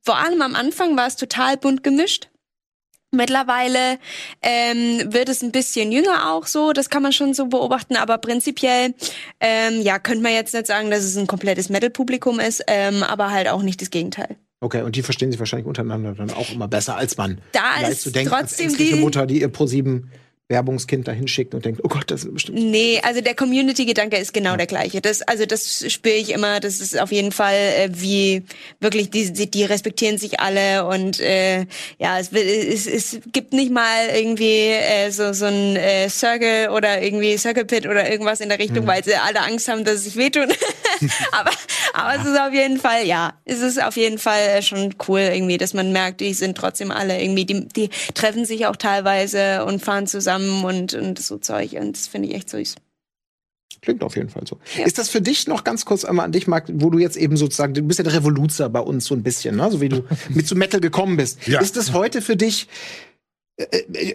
[0.03, 2.27] vor allem am Anfang war es total bunt gemischt
[3.15, 3.97] Mittlerweile
[4.41, 8.17] ähm, wird es ein bisschen jünger auch so, das kann man schon so beobachten, aber
[8.17, 8.93] prinzipiell
[9.39, 13.31] ähm, ja, könnte man jetzt nicht sagen, dass es ein komplettes Metal-Publikum ist, ähm, aber
[13.31, 14.35] halt auch nicht das Gegenteil.
[14.61, 17.39] Okay, und die verstehen sich wahrscheinlich untereinander dann auch immer besser als man.
[17.51, 20.11] Da ist denkt, trotzdem die Mutter, die ihr pro sieben
[20.47, 22.59] Werbungskind dahin schickt und denkt, oh Gott, das ist bestimmt.
[22.59, 24.57] Nee, also der Community-Gedanke ist genau ja.
[24.57, 25.01] der gleiche.
[25.01, 26.59] Das, also das spüre ich immer.
[26.59, 28.43] Das ist auf jeden Fall äh, wie
[28.79, 31.65] wirklich die, die, die respektieren sich alle und äh,
[31.97, 37.01] ja, es, es, es gibt nicht mal irgendwie äh, so so ein äh, Circle oder
[37.01, 38.87] irgendwie Circle Pit oder irgendwas in der Richtung, mhm.
[38.87, 40.53] weil sie alle Angst haben, dass es sich wehtun.
[41.31, 41.51] aber
[41.93, 45.57] aber es ist auf jeden Fall ja, es ist auf jeden Fall schon cool irgendwie,
[45.57, 49.83] dass man merkt, die sind trotzdem alle irgendwie, die, die treffen sich auch teilweise und
[49.83, 51.73] fahren zusammen zusammen und, und so Zeug.
[51.73, 52.75] Und das finde ich echt süß.
[53.81, 54.57] Klingt auf jeden Fall so.
[54.77, 54.85] Ja.
[54.85, 57.37] Ist das für dich noch ganz kurz einmal an dich, Marc, wo du jetzt eben
[57.37, 59.69] sozusagen, du bist ja der Revoluzer bei uns so ein bisschen, ne?
[59.69, 61.47] so wie du mit zu Metal gekommen bist.
[61.47, 61.61] Ja.
[61.61, 62.67] Ist das heute für dich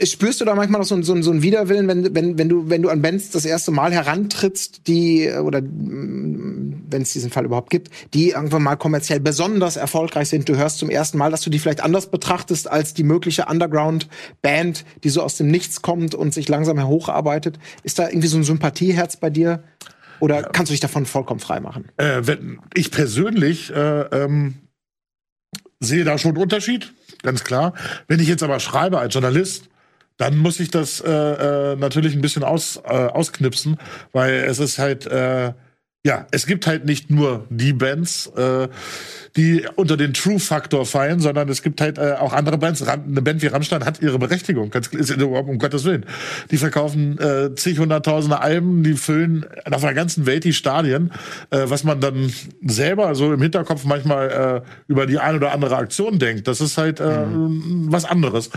[0.04, 2.82] spürst du da manchmal noch so, so, so einen Widerwillen, wenn, wenn, wenn, du, wenn
[2.82, 7.46] du an Bands das erste Mal herantrittst, die, äh, oder mm, wenn es diesen Fall
[7.46, 11.40] überhaupt gibt, die irgendwann mal kommerziell besonders erfolgreich sind, du hörst zum ersten Mal, dass
[11.40, 16.14] du die vielleicht anders betrachtest als die mögliche Underground-Band, die so aus dem Nichts kommt
[16.14, 17.58] und sich langsam hocharbeitet.
[17.82, 19.62] Ist da irgendwie so ein Sympathieherz bei dir?
[20.20, 21.86] Oder kannst du dich davon vollkommen frei machen?
[21.96, 24.56] Äh, wenn, ich persönlich äh, ähm,
[25.80, 27.74] sehe da schon einen Unterschied ganz klar.
[28.08, 29.68] Wenn ich jetzt aber schreibe als Journalist,
[30.16, 33.78] dann muss ich das äh, äh, natürlich ein bisschen aus, äh, ausknipsen,
[34.12, 35.52] weil es ist halt, äh,
[36.02, 38.68] ja, es gibt halt nicht nur die Bands, äh,
[39.36, 42.82] die unter den True-Faktor fallen, sondern es gibt halt äh, auch andere Bands.
[42.82, 46.06] Eine Band wie Rammstein hat ihre Berechtigung, ganz, ist, um Gottes Willen.
[46.50, 51.12] Die verkaufen äh, zig hunderttausende Alben, die füllen auf der ganzen Welt die Stadien,
[51.50, 52.32] äh, was man dann
[52.64, 56.48] selber so im Hinterkopf manchmal äh, über die ein oder andere Aktion denkt.
[56.48, 57.92] Das ist halt äh, mhm.
[57.92, 58.48] was anderes.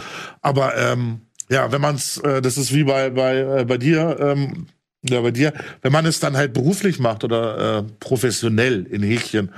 [0.41, 4.15] Aber ähm, ja, wenn man's, äh, das ist wie bei bei äh, bei dir.
[4.21, 4.67] Ähm,
[5.09, 9.51] ja, bei dir, wenn man es dann halt beruflich macht oder äh, professionell in Häkchen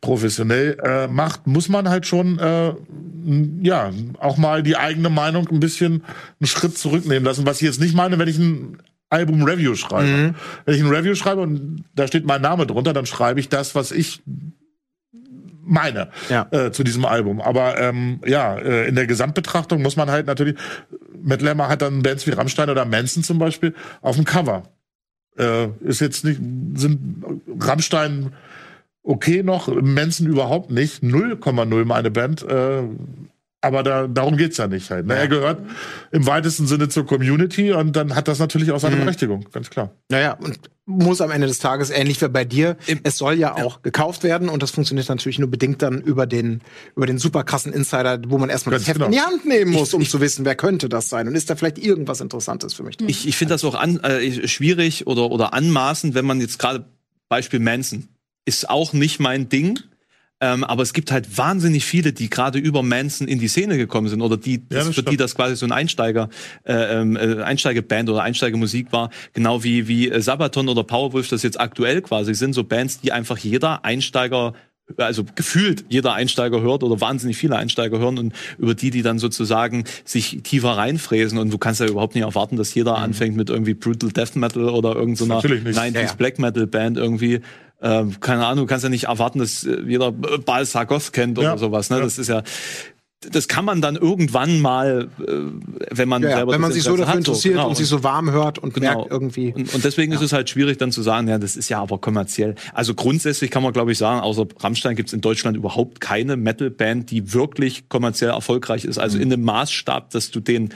[0.00, 2.74] professionell äh, macht, muss man halt schon äh,
[3.60, 6.04] ja auch mal die eigene Meinung ein bisschen
[6.40, 7.46] einen Schritt zurücknehmen lassen.
[7.46, 8.78] Was ich jetzt nicht meine, wenn ich ein
[9.10, 10.08] Album Review schreibe.
[10.08, 10.34] Mhm.
[10.64, 13.74] Wenn ich ein Review schreibe und da steht mein Name drunter, dann schreibe ich das,
[13.74, 14.22] was ich
[15.66, 16.46] meine ja.
[16.50, 17.40] äh, zu diesem Album.
[17.40, 20.56] Aber ähm, ja, äh, in der Gesamtbetrachtung muss man halt natürlich,
[21.22, 24.64] Metal Hammer hat dann Bands wie Rammstein oder Manson zum Beispiel auf dem Cover.
[25.38, 26.40] Äh, ist jetzt nicht,
[26.74, 27.24] sind
[27.60, 28.32] Rammstein
[29.02, 31.02] okay noch, Manson überhaupt nicht.
[31.02, 32.42] 0,0 meine Band.
[32.42, 32.82] Äh,
[33.64, 35.06] aber da, darum geht's ja nicht halt.
[35.06, 35.14] Ne?
[35.14, 35.20] Ja.
[35.20, 35.60] Er gehört
[36.12, 39.00] im weitesten Sinne zur Community und dann hat das natürlich auch seine mhm.
[39.00, 39.90] Berechtigung, ganz klar.
[40.10, 43.76] Naja, und muss am Ende des Tages, ähnlich wie bei dir, es soll ja auch
[43.76, 43.80] ja.
[43.82, 46.60] gekauft werden und das funktioniert natürlich nur bedingt dann über den,
[46.94, 49.06] über den super krassen Insider, wo man erstmal das Heft genau.
[49.06, 51.34] in die Hand nehmen muss, ich, um ich, zu wissen, wer könnte das sein und
[51.34, 52.98] ist da vielleicht irgendwas Interessantes für mich.
[53.06, 56.84] Ich, ich finde das auch an, äh, schwierig oder, oder anmaßend, wenn man jetzt gerade
[57.30, 58.08] Beispiel Manson
[58.44, 59.78] ist auch nicht mein Ding
[60.44, 64.08] ähm, aber es gibt halt wahnsinnig viele, die gerade über Manson in die Szene gekommen
[64.08, 66.28] sind oder die, ja, für die das quasi so ein Einsteiger,
[66.64, 71.42] äh, ähm, äh, Einsteigeband oder Einsteigermusik war, genau wie wie äh, Sabaton oder Powerwolf das
[71.42, 74.52] jetzt aktuell quasi sind, so Bands, die einfach jeder Einsteiger
[74.96, 79.18] also gefühlt jeder Einsteiger hört oder wahnsinnig viele Einsteiger hören und über die, die dann
[79.18, 83.04] sozusagen sich tiefer reinfräsen und du kannst ja überhaupt nicht erwarten, dass jeder mhm.
[83.04, 86.12] anfängt mit irgendwie Brutal Death Metal oder irgendeiner so 90s ja, ja.
[86.14, 87.40] Black Metal Band irgendwie
[87.80, 91.48] äh, keine Ahnung, du kannst ja nicht erwarten, dass äh, jeder Bal Sargoth kennt oder
[91.48, 91.58] ja.
[91.58, 91.90] sowas.
[91.90, 92.00] Ne?
[92.00, 92.42] Das ist ja,
[93.30, 95.32] das kann man dann irgendwann mal, äh,
[95.90, 97.68] wenn man ja, selber wenn man sich so dafür interessiert genau.
[97.68, 98.94] und sich so warm hört und genau.
[98.94, 99.52] merkt irgendwie.
[99.52, 100.18] Und, und deswegen ja.
[100.18, 102.54] ist es halt schwierig dann zu sagen, ja, das ist ja aber kommerziell.
[102.72, 106.36] Also grundsätzlich kann man glaube ich sagen, außer Rammstein gibt es in Deutschland überhaupt keine
[106.36, 108.98] Metal-Band, die wirklich kommerziell erfolgreich ist.
[108.98, 109.24] Also mhm.
[109.24, 110.70] in dem Maßstab, dass du den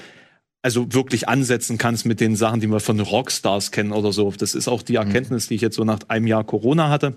[0.63, 4.33] also wirklich ansetzen kannst mit den Sachen, die wir von Rockstars kennen oder so.
[4.37, 4.99] Das ist auch die mhm.
[4.99, 7.17] Erkenntnis, die ich jetzt so nach einem Jahr Corona hatte.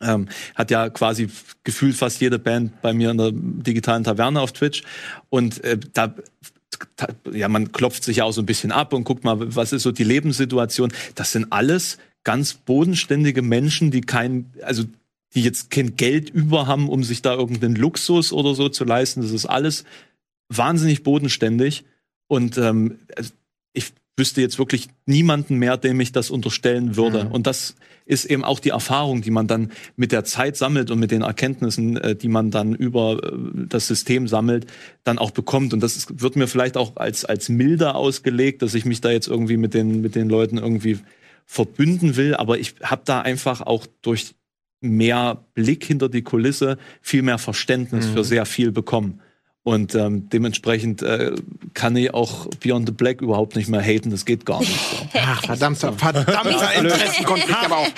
[0.00, 1.28] Ähm, hat ja quasi
[1.64, 4.82] gefühlt fast jede Band bei mir in der digitalen Taverne auf Twitch.
[5.28, 6.14] Und äh, da
[7.32, 9.82] ja, man klopft sich ja auch so ein bisschen ab und guckt mal, was ist
[9.82, 10.92] so die Lebenssituation.
[11.14, 14.84] Das sind alles ganz bodenständige Menschen, die kein, also
[15.34, 19.22] die jetzt kein Geld über haben, um sich da irgendeinen Luxus oder so zu leisten.
[19.22, 19.84] Das ist alles
[20.48, 21.84] wahnsinnig bodenständig.
[22.26, 23.32] Und ähm, also
[23.72, 27.24] ich wüsste jetzt wirklich niemanden mehr, dem ich das unterstellen würde.
[27.24, 27.32] Mhm.
[27.32, 27.76] Und das
[28.08, 31.22] ist eben auch die Erfahrung, die man dann mit der Zeit sammelt und mit den
[31.22, 33.36] Erkenntnissen, äh, die man dann über äh,
[33.68, 34.66] das System sammelt,
[35.04, 35.74] dann auch bekommt.
[35.74, 39.10] Und das ist, wird mir vielleicht auch als, als milder ausgelegt, dass ich mich da
[39.10, 40.98] jetzt irgendwie mit den, mit den Leuten irgendwie
[41.44, 42.34] verbünden will.
[42.34, 44.34] Aber ich habe da einfach auch durch
[44.80, 48.12] mehr Blick hinter die Kulisse viel mehr Verständnis mhm.
[48.14, 49.20] für sehr viel bekommen.
[49.68, 51.32] Und ähm, dementsprechend äh,
[51.74, 54.10] kann ich auch Beyond the Black überhaupt nicht mehr haten.
[54.10, 54.72] Das geht gar nicht.
[54.88, 55.06] So.
[55.14, 57.64] Ach, verdammter, verdammter Interessenkonflikt.
[57.64, 57.88] Aber auch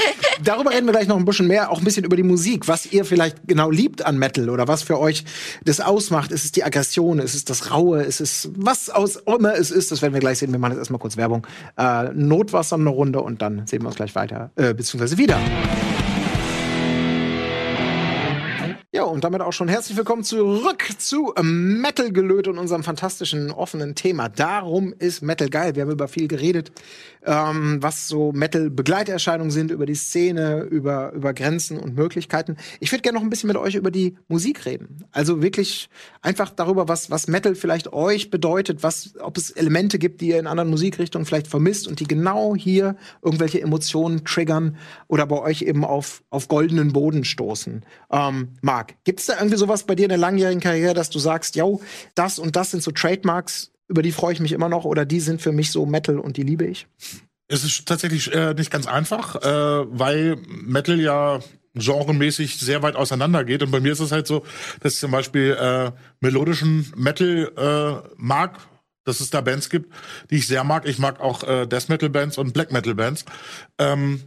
[0.43, 2.87] darüber reden wir gleich noch ein bisschen mehr, auch ein bisschen über die Musik, was
[2.87, 5.25] ihr vielleicht genau liebt an Metal oder was für euch
[5.65, 6.33] das ausmacht.
[6.33, 7.21] Ist es die Aggression?
[7.21, 8.03] Ist es das Raue?
[8.03, 9.93] Ist es was aus immer es ist?
[9.93, 10.53] Das werden wir gleich sehen.
[10.53, 11.47] Wir machen jetzt erstmal kurz Werbung.
[11.77, 15.39] Äh, Notwasser eine Runde und dann sehen wir uns gleich weiter, äh, beziehungsweise wieder.
[19.21, 24.31] Und damit auch schon herzlich willkommen zurück zu Metal gelöt und unserem fantastischen offenen Thema.
[24.31, 25.75] Darum ist Metal geil.
[25.75, 26.73] Wir haben über viel geredet,
[27.27, 32.57] ähm, was so Metal-Begleiterscheinungen sind, über die Szene, über, über Grenzen und Möglichkeiten.
[32.81, 35.05] Ich würde gerne noch ein bisschen mit euch über die Musik reden.
[35.13, 35.91] Also wirklich
[36.23, 40.39] einfach darüber, was, was Metal vielleicht euch bedeutet, was, ob es Elemente gibt, die ihr
[40.39, 44.79] in anderen Musikrichtungen vielleicht vermisst und die genau hier irgendwelche Emotionen triggern
[45.09, 47.85] oder bei euch eben auf, auf goldenen Boden stoßen.
[48.11, 51.19] Ähm, Marc, gibt es da irgendwie sowas bei dir in der langjährigen Karriere, dass du
[51.19, 51.81] sagst, yo,
[52.15, 55.19] das und das sind so Trademarks, über die freue ich mich immer noch oder die
[55.19, 56.87] sind für mich so Metal und die liebe ich?
[57.49, 61.41] Es ist tatsächlich äh, nicht ganz einfach, äh, weil Metal ja
[61.75, 63.65] genremäßig sehr weit auseinander geht.
[63.65, 64.45] Und bei mir ist es halt so,
[64.79, 68.61] dass ich zum Beispiel äh, melodischen Metal äh, mag,
[69.03, 69.93] dass es da Bands gibt,
[70.31, 70.87] die ich sehr mag.
[70.87, 73.25] Ich mag auch äh, Death Metal Bands und Black Metal Bands.
[73.77, 74.23] Ähm,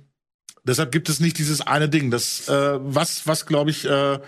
[0.65, 2.11] deshalb gibt es nicht dieses eine Ding.
[2.11, 4.19] Das, äh, was, was glaube ich, äh,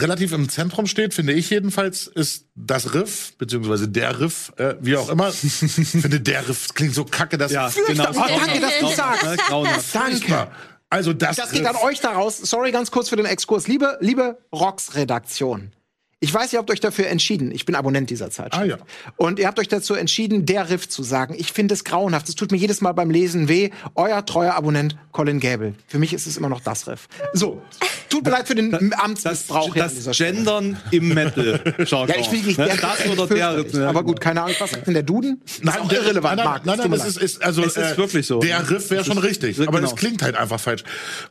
[0.00, 4.96] relativ im Zentrum steht, finde ich jedenfalls, ist das Riff, beziehungsweise der Riff, äh, wie
[4.96, 5.28] auch immer.
[5.28, 8.10] ich finde, der Riff klingt so kacke, dass ja, genau.
[8.10, 9.94] Oh, danke, dass du sagst.
[9.94, 10.48] Danke.
[10.90, 12.38] Also das, Das geht an euch daraus.
[12.38, 13.68] Sorry, ganz kurz für den Exkurs.
[13.68, 15.72] Liebe, liebe Rocks-Redaktion.
[16.20, 17.52] Ich weiß, ihr habt euch dafür entschieden.
[17.52, 18.60] Ich bin Abonnent dieser Zeitschrift.
[18.60, 18.78] Ah, ja.
[19.16, 21.36] Und ihr habt euch dazu entschieden, der Riff zu sagen.
[21.38, 22.28] Ich finde es grauenhaft.
[22.28, 23.70] Es tut mir jedes Mal beim Lesen weh.
[23.94, 25.74] Euer treuer Abonnent Colin Gable.
[25.86, 27.06] Für mich ist es immer noch das Riff.
[27.34, 27.62] So,
[28.10, 30.32] tut mir leid für den Das, Amtsmissbrauch das Stelle.
[30.38, 31.60] Gendern im Metal.
[31.88, 32.64] Ja, ich will nicht ne?
[32.66, 33.52] der Das oder der.
[33.52, 33.72] fürchterlich.
[33.74, 33.86] ne?
[33.88, 35.40] Aber gut, keine Ahnung, was sagt denn der Duden?
[35.46, 36.66] Ist auch der- irrelevant, nein, Marc.
[36.66, 38.40] Nein, nein, mir das ist, ist also Es ist wirklich so.
[38.40, 39.68] Der Riff wäre schon ist- richtig, genau.
[39.68, 40.82] aber das klingt halt einfach falsch.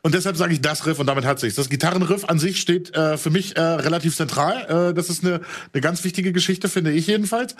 [0.01, 1.55] Und deshalb sage ich das Riff und damit hat sich's.
[1.55, 4.65] Das Gitarrenriff an sich steht äh, für mich äh, relativ zentral.
[4.69, 5.41] Äh, das ist eine,
[5.73, 7.55] eine ganz wichtige Geschichte, finde ich jedenfalls.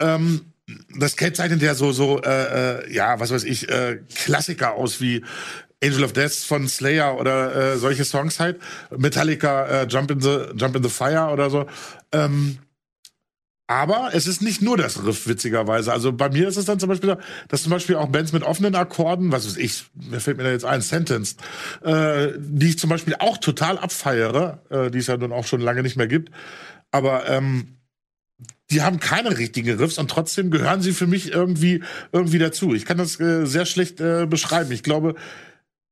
[0.00, 0.52] Ähm,
[0.98, 5.24] das kennzeichnet ja so so äh, äh, ja was weiß ich äh, Klassiker aus wie
[5.82, 8.60] Angel of Death von Slayer oder äh, solche Songs halt
[8.96, 11.66] Metallica äh, Jump in the Jump in the Fire oder so
[12.12, 12.58] ähm,
[13.66, 15.92] aber es ist nicht nur das Riff, witzigerweise.
[15.92, 17.16] Also bei mir ist es dann zum Beispiel, so,
[17.48, 20.50] dass zum Beispiel auch Bands mit offenen Akkorden, was weiß ich, mir fällt mir da
[20.50, 21.36] jetzt ein, Sentence,
[21.82, 25.60] äh, die ich zum Beispiel auch total abfeiere, äh, die es ja nun auch schon
[25.60, 26.30] lange nicht mehr gibt.
[26.92, 27.76] Aber ähm,
[28.70, 32.74] die haben keine richtigen Riffs und trotzdem gehören sie für mich irgendwie irgendwie dazu.
[32.74, 34.70] Ich kann das äh, sehr schlecht äh, beschreiben.
[34.70, 35.16] Ich glaube,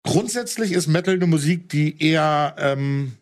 [0.05, 3.12] grundsätzlich ist Metal eine Musik, die eher ähm,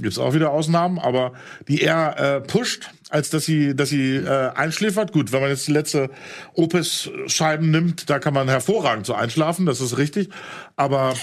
[0.00, 1.32] gibt's auch wieder Ausnahmen, aber
[1.68, 5.12] die eher äh, pusht, als dass sie, dass sie äh, einschläfert.
[5.12, 6.10] Gut, wenn man jetzt die letzte
[6.54, 10.28] Opus-Scheiben nimmt, da kann man hervorragend so einschlafen, das ist richtig.
[10.76, 11.14] Aber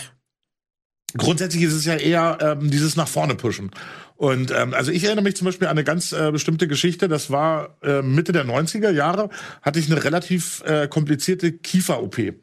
[1.17, 3.71] grundsätzlich ist es ja eher ähm, dieses nach vorne pushen.
[4.15, 7.07] Und ähm, also ich erinnere mich zum Beispiel an eine ganz äh, bestimmte Geschichte.
[7.07, 9.29] Das war äh, Mitte der 90er Jahre,
[9.61, 12.33] hatte ich eine relativ äh, komplizierte Kiefer-OP.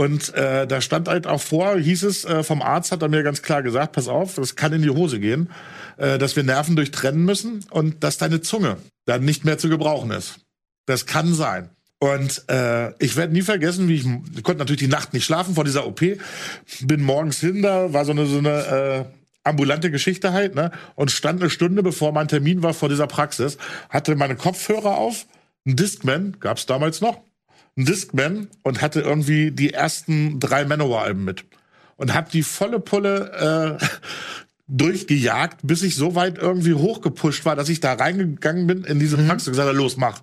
[0.00, 3.22] Und äh, da stand halt auch vor, hieß es, äh, vom Arzt hat er mir
[3.22, 5.50] ganz klar gesagt, pass auf, das kann in die Hose gehen,
[5.98, 10.10] äh, dass wir Nerven durchtrennen müssen und dass deine Zunge dann nicht mehr zu gebrauchen
[10.10, 10.38] ist.
[10.86, 11.68] Das kann sein.
[11.98, 15.54] Und äh, ich werde nie vergessen, wie ich, ich konnte natürlich die Nacht nicht schlafen
[15.54, 16.00] vor dieser OP.
[16.00, 19.04] Bin morgens hin, da war so eine so eine äh,
[19.44, 20.70] ambulante Geschichte halt, ne?
[20.94, 23.58] Und stand eine Stunde bevor mein Termin war vor dieser Praxis,
[23.90, 25.26] hatte meine Kopfhörer auf,
[25.66, 27.20] ein Discman, gab's damals noch,
[27.76, 31.44] ein Discman und hatte irgendwie die ersten drei Manowar-Alben mit.
[31.96, 33.84] Und hab die volle Pulle äh,
[34.68, 39.18] durchgejagt, bis ich so weit irgendwie hochgepusht war, dass ich da reingegangen bin in diese
[39.18, 40.22] Praxis und gesagt habe, los, mach.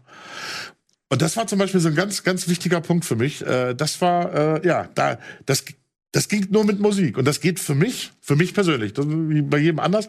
[1.10, 3.46] Und das war zum Beispiel so ein ganz, ganz wichtiger Punkt für mich.
[3.46, 4.34] Äh, das war,
[4.64, 5.64] äh, ja, da, das,
[6.12, 7.18] das ging nur mit Musik.
[7.18, 10.08] Und das geht für mich, für mich persönlich, das, wie bei jedem anders,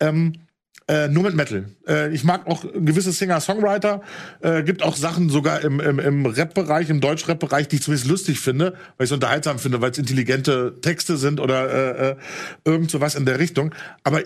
[0.00, 0.34] ähm,
[0.88, 1.64] äh, nur mit Metal.
[1.86, 4.02] Äh, ich mag auch gewisse Singer-Songwriter.
[4.40, 8.40] Äh, gibt auch Sachen sogar im, im, im Rap-Bereich, im Deutsch-Rap-Bereich, die ich zumindest lustig
[8.40, 12.16] finde, weil ich es unterhaltsam finde, weil es intelligente Texte sind oder äh, äh,
[12.64, 13.74] irgend sowas in der Richtung.
[14.02, 14.22] Aber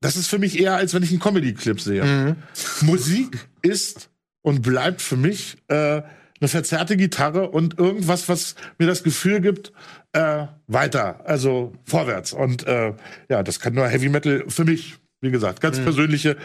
[0.00, 2.36] das ist für mich eher, als wenn ich einen Comedy-Clip sehe.
[2.82, 4.10] Musik ist
[4.42, 6.02] und bleibt für mich äh,
[6.40, 9.72] eine verzerrte Gitarre und irgendwas, was mir das Gefühl gibt,
[10.12, 12.32] äh, weiter, also vorwärts.
[12.32, 12.94] Und äh,
[13.28, 14.96] ja, das kann nur Heavy Metal für mich.
[15.22, 16.36] Wie gesagt, ganz persönliche,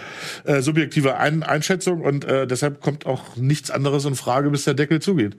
[0.46, 4.74] äh, subjektive Ein Einschätzung und äh, deshalb kommt auch nichts anderes in Frage, bis der
[4.74, 5.36] Deckel zugeht.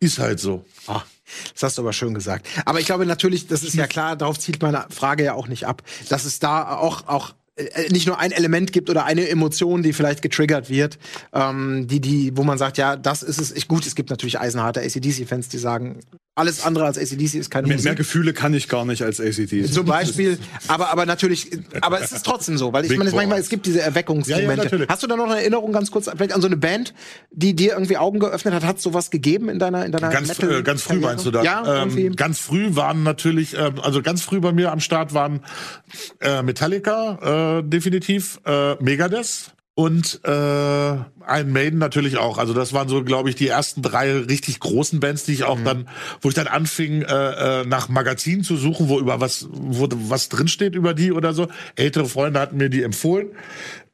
[0.00, 0.64] Ist halt so.
[0.86, 1.02] Ah,
[1.54, 2.46] das hast du aber schön gesagt.
[2.66, 5.64] Aber ich glaube natürlich, das ist ja klar, darauf zielt meine Frage ja auch nicht
[5.64, 9.82] ab, dass es da auch, auch äh, nicht nur ein Element gibt oder eine Emotion,
[9.82, 10.98] die vielleicht getriggert wird,
[11.32, 13.52] ähm, die, die, wo man sagt, ja, das ist es.
[13.52, 16.00] Ich, gut, es gibt natürlich eisenharte ACDC-Fans, die sagen,
[16.38, 17.84] alles andere als ACDC ist keine Mehr, Musik.
[17.88, 19.64] mehr Gefühle kann ich gar nicht als ACD.
[19.64, 23.16] Zum Beispiel, aber, aber natürlich, aber es ist trotzdem so, weil ich Big meine, es
[23.16, 24.50] manchmal, es gibt diese Ja, Erweckungsmomente.
[24.50, 24.88] ja, natürlich.
[24.90, 26.92] Hast du da noch eine Erinnerung ganz kurz, vielleicht an so eine Band,
[27.30, 28.64] die dir irgendwie Augen geöffnet hat?
[28.64, 31.30] Hat es sowas gegeben in deiner, in deiner Ganz, Metal- äh, ganz früh meinst du
[31.30, 31.42] da?
[31.42, 35.40] Ja, ähm, ganz früh waren natürlich, ähm, also ganz früh bei mir am Start waren
[36.20, 42.38] äh, Metallica, äh, definitiv, äh, Megadeth und äh, Iron Maiden natürlich auch.
[42.38, 45.60] Also das waren so, glaube ich, die ersten drei richtig großen Bands, die ich auch
[45.62, 45.86] dann,
[46.22, 50.30] wo ich dann anfing, äh, äh, nach Magazinen zu suchen, wo über was, wo was
[50.30, 51.48] drinsteht über die oder so.
[51.74, 53.28] Ältere Freunde hatten mir die empfohlen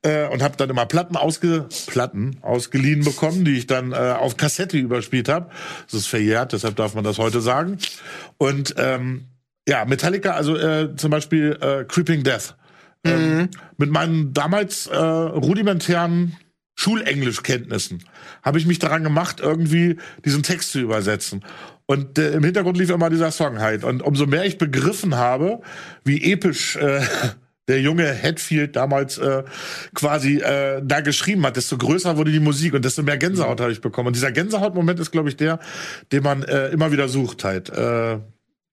[0.03, 4.37] äh, und habe dann immer Platten, ausge Platten ausgeliehen bekommen, die ich dann äh, auf
[4.37, 5.51] Kassette überspielt habe.
[5.87, 7.79] Das ist verjährt, deshalb darf man das heute sagen.
[8.39, 9.25] Und ähm,
[9.67, 12.55] ja, Metallica, also äh, zum Beispiel äh, Creeping Death.
[13.05, 13.49] Ähm,
[13.79, 16.37] mit meinen damals äh, rudimentären
[16.75, 18.03] Schulenglischkenntnissen
[18.43, 21.45] habe ich mich daran gemacht, irgendwie diesen Text zu übersetzen.
[21.87, 23.85] Und äh, im Hintergrund lief immer dieser Song halt.
[23.85, 25.61] Und umso mehr ich begriffen habe,
[26.05, 27.03] wie episch äh,
[27.69, 29.45] der junge Hetfield damals äh,
[29.95, 33.71] quasi äh, da geschrieben hat, desto größer wurde die Musik und desto mehr Gänsehaut habe
[33.71, 34.09] ich bekommen.
[34.09, 35.61] Und dieser Gänsehautmoment ist, glaube ich, der,
[36.11, 37.71] den man äh, immer wieder sucht halt.
[37.71, 38.19] Äh,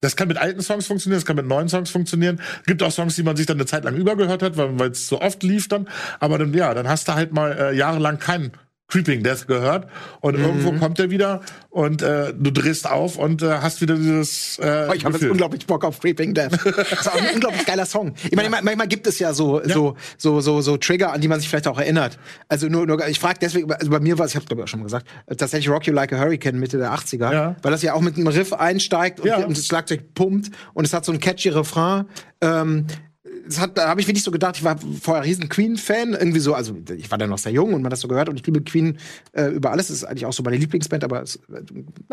[0.02, 2.42] das kann mit alten Songs funktionieren, das kann mit neuen Songs funktionieren.
[2.66, 5.22] Gibt auch Songs, die man sich dann eine Zeit lang übergehört hat, weil es so
[5.22, 5.90] oft lief dann.
[6.20, 8.52] Aber dann, ja, dann hast du halt mal äh, jahrelang keinen
[8.90, 9.88] Creeping Death gehört
[10.22, 10.44] und Mhm.
[10.46, 14.88] irgendwo kommt er wieder und äh, du drehst auf und äh, hast wieder dieses äh,
[14.90, 16.52] Oh, ich habe jetzt unglaublich Bock auf Creeping Death.
[16.76, 18.14] Das ist auch ein unglaublich geiler Song.
[18.24, 21.40] Ich meine, manchmal gibt es ja so, so, so, so, so Trigger, an die man
[21.40, 22.18] sich vielleicht auch erinnert.
[22.48, 24.64] Also nur, nur ich frage deswegen, also bei mir war es, ich habe glaube ich
[24.64, 27.56] auch schon mal gesagt, tatsächlich Rock You Like a Hurricane Mitte der 80er, Ja.
[27.62, 29.38] weil das ja auch mit einem Riff einsteigt und, Ja.
[29.38, 32.06] und das Schlagzeug pumpt und es hat so ein catchy Refrain.
[32.42, 32.88] Ähm,
[33.50, 36.54] das hat, da habe ich wirklich so gedacht, ich war vorher riesen Queen-Fan, irgendwie so,
[36.54, 38.46] also ich war da noch sehr jung und man hat das so gehört und ich
[38.46, 38.98] liebe Queen
[39.34, 41.62] äh, über alles, das ist eigentlich auch so meine Lieblingsband, aber es, äh,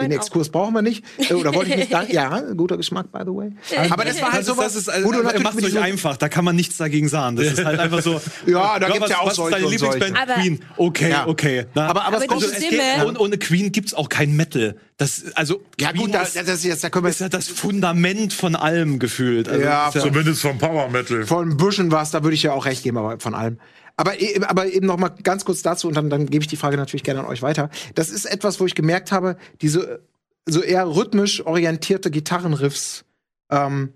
[0.00, 0.10] den.
[0.12, 1.04] Exkurs brauchen wir nicht.
[1.18, 2.06] Äh, Oder wollte ich nicht sagen?
[2.12, 3.52] Ja, guter Geschmack, by the way.
[3.90, 6.16] Aber das war halt Das ist, sowas, das ist, also, ihr natürlich macht euch einfach,
[6.16, 7.36] da kann man nichts dagegen sagen.
[7.36, 8.20] Das ist halt einfach so.
[8.46, 9.84] Ja, da gibt's was, ja auch was solche deine solche.
[9.98, 10.22] Lieblingsband?
[10.30, 10.60] Aber- Queen.
[10.76, 11.26] Okay, Ja.
[11.26, 11.66] okay.
[11.74, 13.92] Na, Aber- aber es Aber kommt- die also, es Stimme- geht, und ohne Queen gibt's
[13.94, 14.76] auch kein Metal.
[14.98, 17.48] Das, also, Ja, gut, da, ist, das ist jetzt, da können wir ist ja das
[17.48, 19.46] Fundament von allem gefühlt.
[19.48, 21.26] Also, Ja, das ist Zumindest vom Power Metal.
[21.26, 23.58] von Büschen was, da würde ich ja auch recht geben, aber von allem.
[23.98, 26.56] Aber, e- aber eben noch mal ganz kurz dazu und dann, dann gebe ich die
[26.56, 27.70] Frage natürlich gerne an euch weiter.
[27.94, 30.00] Das ist etwas, wo ich gemerkt habe, diese
[30.46, 33.04] so eher rhythmisch orientierte Gitarrenriffs,
[33.50, 33.92] ähm,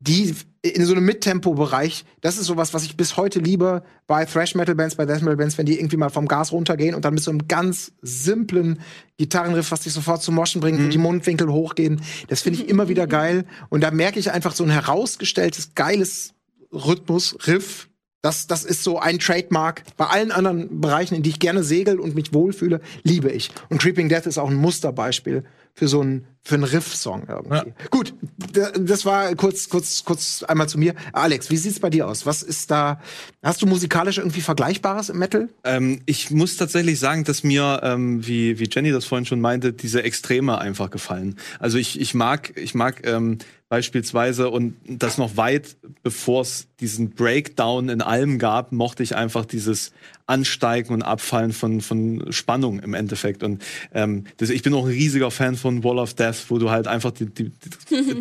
[0.00, 4.96] die in so einem Mittempo-Bereich, das ist sowas, was ich bis heute liebe bei Thrash-Metal-Bands,
[4.96, 7.92] bei Death-Metal-Bands, wenn die irgendwie mal vom Gas runtergehen und dann mit so einem ganz
[8.02, 8.80] simplen
[9.16, 12.02] Gitarrenriff, was dich sofort zum Moschen bringt, wo die Mundwinkel hochgehen.
[12.28, 13.44] Das finde ich immer wieder geil.
[13.68, 16.34] Und da merke ich einfach so ein herausgestelltes, geiles
[16.72, 17.88] Rhythmus, Riff.
[18.22, 19.82] Das, das ist so ein Trademark.
[19.96, 23.50] Bei allen anderen Bereichen, in die ich gerne segel und mich wohlfühle, liebe ich.
[23.70, 27.72] Und Creeping Death ist auch ein Musterbeispiel für so einen für einen Riff-Song irgendwie.
[27.90, 28.14] Gut,
[28.54, 30.94] d- das war kurz, kurz, kurz einmal zu mir.
[31.12, 32.24] Alex, wie sieht's bei dir aus?
[32.24, 33.00] Was ist da?
[33.42, 35.48] Hast du musikalisch irgendwie Vergleichbares im Metal?
[35.64, 39.72] Ähm, ich muss tatsächlich sagen, dass mir, ähm, wie, wie Jenny das vorhin schon meinte,
[39.72, 41.36] diese Extreme einfach gefallen.
[41.58, 43.38] Also ich, ich mag, ich mag ähm,
[43.68, 49.44] beispielsweise und das noch weit bevor es diesen Breakdown in allem gab, mochte ich einfach
[49.44, 49.92] dieses
[50.26, 53.42] Ansteigen und Abfallen von, von Spannung im Endeffekt.
[53.42, 53.62] Und
[53.92, 56.86] ähm, das, ich bin auch ein riesiger Fan von Wall of Death, wo du halt
[56.86, 57.52] einfach die, die,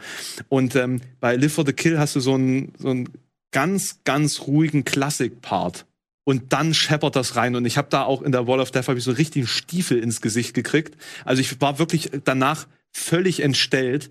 [0.50, 3.10] Und ähm, bei Live for the Kill hast du so einen, so einen
[3.52, 5.86] ganz, ganz ruhigen Klassik-Part.
[6.24, 7.56] Und dann scheppert das rein.
[7.56, 9.46] Und ich habe da auch in der Wall of Death hab ich so einen richtigen
[9.46, 10.96] Stiefel ins Gesicht gekriegt.
[11.24, 14.10] Also ich war wirklich danach völlig entstellt.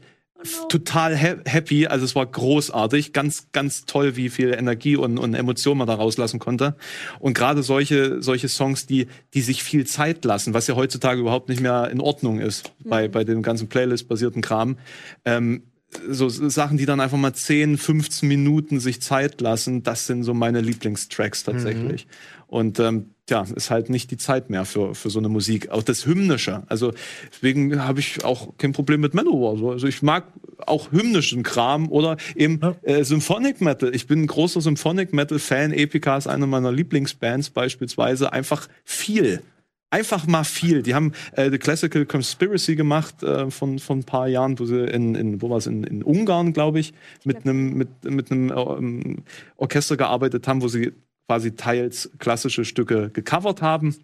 [0.68, 5.34] Total ha happy, also es war großartig, ganz, ganz toll, wie viel Energie und, und
[5.34, 6.76] Emotion man da rauslassen konnte.
[7.18, 11.48] Und gerade solche, solche Songs, die, die sich viel Zeit lassen, was ja heutzutage überhaupt
[11.48, 14.76] nicht mehr in Ordnung ist bei, bei dem ganzen Playlist-basierten Kram,
[15.24, 15.62] ähm,
[16.08, 20.34] so Sachen, die dann einfach mal 10, 15 Minuten sich Zeit lassen, das sind so
[20.34, 22.06] meine Lieblingstracks tatsächlich.
[22.54, 25.70] Und ähm, ja, ist halt nicht die Zeit mehr für, für so eine Musik.
[25.70, 26.62] Auch das Hymnische.
[26.68, 26.92] Also
[27.32, 29.56] deswegen habe ich auch kein Problem mit Manowar.
[29.56, 29.72] So.
[29.72, 30.22] Also ich mag
[30.64, 33.92] auch hymnischen Kram oder eben äh, Symphonic Metal.
[33.92, 35.72] Ich bin ein großer Symphonic Metal Fan.
[35.72, 38.32] Epica ist eine meiner Lieblingsbands beispielsweise.
[38.32, 39.42] Einfach viel.
[39.90, 40.84] Einfach mal viel.
[40.84, 44.84] Die haben äh, The Classical Conspiracy gemacht äh, von, von ein paar Jahren, wo sie
[44.84, 46.94] in, in wo war es, in, in Ungarn, glaube ich,
[47.24, 49.16] mit einem mit, mit einem ähm,
[49.56, 50.92] Orchester gearbeitet haben, wo sie
[51.26, 53.96] quasi teils klassische Stücke gecovert haben.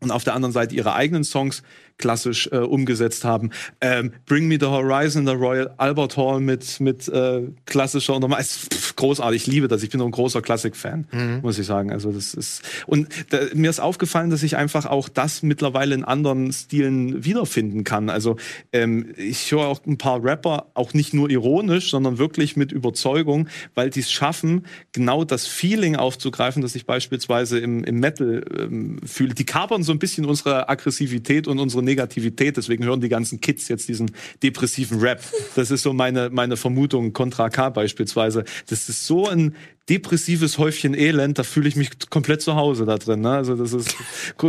[0.00, 1.62] und auf der anderen Seite ihre eigenen Songs
[2.02, 3.50] klassisch äh, umgesetzt haben.
[3.80, 8.32] Ähm, Bring Me the Horizon in der Royal Albert Hall mit mit äh, klassischer und
[8.40, 9.42] ist großartig.
[9.42, 9.84] Ich liebe das.
[9.84, 11.40] Ich bin auch ein großer Klassik-Fan, mhm.
[11.42, 11.92] muss ich sagen.
[11.92, 16.04] Also das ist und da, mir ist aufgefallen, dass ich einfach auch das mittlerweile in
[16.04, 18.10] anderen Stilen wiederfinden kann.
[18.10, 18.36] Also
[18.72, 23.48] ähm, ich höre auch ein paar Rapper auch nicht nur ironisch, sondern wirklich mit Überzeugung,
[23.76, 28.98] weil die es schaffen, genau das Feeling aufzugreifen, das ich beispielsweise im, im Metal ähm,
[29.06, 29.34] fühle.
[29.34, 32.56] Die kapern so ein bisschen unsere Aggressivität und unsere Negativität.
[32.56, 34.10] Deswegen hören die ganzen Kids jetzt diesen
[34.42, 35.20] depressiven Rap.
[35.54, 38.44] Das ist so meine, meine Vermutung, Contra K beispielsweise.
[38.68, 39.54] Das ist so ein
[39.88, 43.20] depressives Häufchen Elend, da fühle ich mich komplett zu Hause da drin.
[43.20, 43.30] Ne?
[43.30, 43.96] Also das ist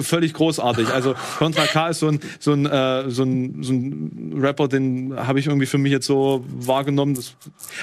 [0.02, 0.90] völlig großartig.
[0.90, 5.16] Also Contra K ist so ein, so ein, äh, so ein, so ein Rapper, den
[5.16, 7.16] habe ich irgendwie für mich jetzt so wahrgenommen.
[7.16, 7.36] Dass,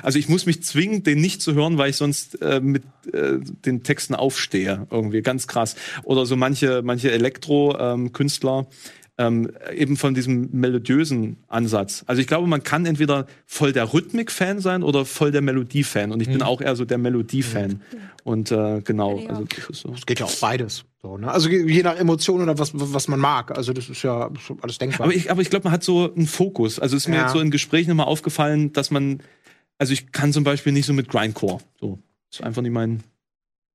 [0.02, 3.38] also ich muss mich zwingen, den nicht zu hören, weil ich sonst äh, mit äh,
[3.66, 4.86] den Texten aufstehe.
[4.90, 5.74] Irgendwie ganz krass.
[6.04, 8.58] Oder so manche, manche Elektro-Künstler.
[8.60, 8.66] Ähm,
[9.20, 12.04] ähm, eben von diesem melodiösen Ansatz.
[12.06, 16.10] Also ich glaube, man kann entweder voll der Rhythmik-Fan sein oder voll der Melodie-Fan.
[16.10, 16.32] Und ich mhm.
[16.32, 17.70] bin auch eher so der Melodie-Fan.
[17.70, 17.98] Mhm.
[18.24, 19.92] Und äh, genau, also das ist so.
[19.92, 20.84] Es geht ja auch beides.
[21.02, 21.30] So, ne?
[21.30, 23.56] Also je nach Emotion oder was, was man mag.
[23.56, 24.30] Also das ist ja
[24.62, 25.06] alles denkbar.
[25.06, 26.78] Aber ich, aber ich glaube, man hat so einen Fokus.
[26.78, 27.22] Also ist mir ja.
[27.22, 29.20] jetzt so in Gesprächen immer aufgefallen, dass man,
[29.76, 31.58] also ich kann zum Beispiel nicht so mit Grindcore.
[31.78, 31.98] So.
[32.30, 33.02] Das ist einfach nicht mein,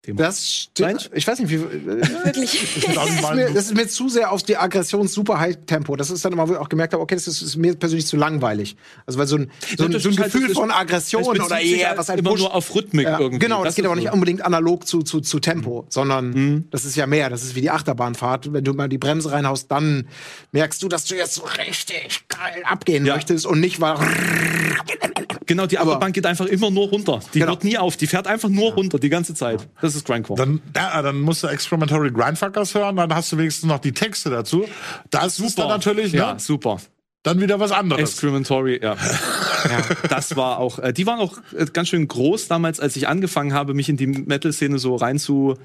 [0.05, 0.17] Thema.
[0.19, 1.09] Das stimmt.
[1.13, 1.59] Ich weiß nicht, wie.
[1.85, 2.83] Wirklich.
[2.93, 5.95] das, ist mir, das, ist mir, zu sehr auf die Aggression super High Tempo.
[5.95, 8.05] Das ist dann immer, wo ich auch gemerkt habe, okay, das ist, ist mir persönlich
[8.05, 8.75] zu langweilig.
[9.05, 12.19] Also weil so ein, so ein, so ein Gefühl von Aggression oder eher was halt
[12.19, 13.39] immer nur auf Rhythmik ja, irgendwie.
[13.39, 15.85] Genau, das, das geht aber nicht unbedingt analog zu, zu, zu Tempo, mhm.
[15.89, 16.67] sondern mhm.
[16.69, 17.29] das ist ja mehr.
[17.29, 18.53] Das ist wie die Achterbahnfahrt.
[18.53, 20.07] Wenn du mal die Bremse reinhaust, dann
[20.51, 23.15] merkst du, dass du jetzt so richtig geil abgehen ja.
[23.15, 23.95] möchtest und nicht weil
[25.45, 27.19] Genau, die Achterbahn geht einfach immer nur runter.
[27.33, 27.51] Die genau.
[27.51, 27.97] hört nie auf.
[27.97, 29.67] Die fährt einfach nur runter die ganze Zeit.
[29.81, 30.37] Das ist Grindcore.
[30.37, 34.29] Dann, ja, dann musst du Experimentary Grindfuckers hören, dann hast du wenigstens noch die Texte
[34.29, 34.65] dazu.
[35.09, 35.47] Das super.
[35.47, 36.19] ist dann natürlich, ne?
[36.19, 36.79] Ja, super.
[37.25, 38.01] Dann wieder was anderes.
[38.01, 38.93] Experimentary, ja.
[39.63, 40.07] ja.
[40.09, 43.51] Das war auch, äh, die waren auch äh, ganz schön groß damals, als ich angefangen
[43.51, 45.57] habe, mich in die Metal-Szene so rein zu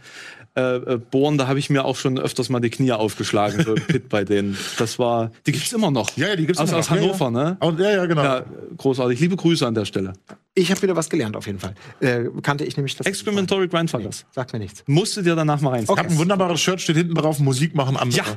[0.57, 3.74] äh, äh, bohren, da habe ich mir auch schon öfters mal die Knie aufgeschlagen, so
[3.74, 4.57] Pit bei denen.
[4.78, 6.16] Das war, die gibt's immer noch.
[6.16, 6.84] Ja, ja die gibt's aus, immer noch.
[6.84, 7.59] Aus Hannover, ja, ne?
[7.61, 7.70] ja.
[7.70, 7.82] ne?
[7.82, 8.22] Ja, ja, genau.
[8.22, 8.44] Ja,
[8.76, 9.20] großartig.
[9.20, 10.12] Liebe Grüße an der Stelle.
[10.55, 11.74] Ich habe wieder was gelernt, auf jeden Fall.
[12.01, 13.07] Äh, kannte ich nämlich das.
[13.07, 14.22] Experimentary Grandfathers.
[14.22, 14.82] Nee, sagt mir nichts.
[14.86, 15.84] Musst dir danach mal rein.
[15.86, 15.92] Okay.
[15.92, 18.18] Ich habe ein wunderbares Shirt, steht hinten drauf, Musik machen andere.
[18.18, 18.36] Ja.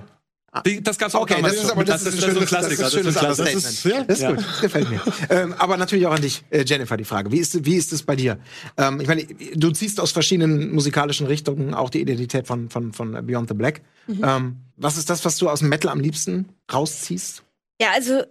[0.84, 1.56] Das gab's auch okay, damals.
[1.56, 2.84] Das ist aber das, das, ist, das ist ein Klassiker.
[2.84, 4.38] Das ist, ein das ist, ja, das ist gut.
[4.38, 5.02] Das gefällt mir.
[5.30, 7.32] ähm, aber natürlich auch an dich, äh, Jennifer, die Frage.
[7.32, 8.38] Wie ist, wie ist es bei dir?
[8.78, 9.26] Ähm, ich meine,
[9.56, 13.82] du ziehst aus verschiedenen musikalischen Richtungen auch die Identität von, von, von Beyond the Black.
[14.06, 14.22] Mhm.
[14.24, 17.44] Ähm, was ist das, was du aus dem Metal am liebsten rausziehst?
[17.82, 18.22] Ja, also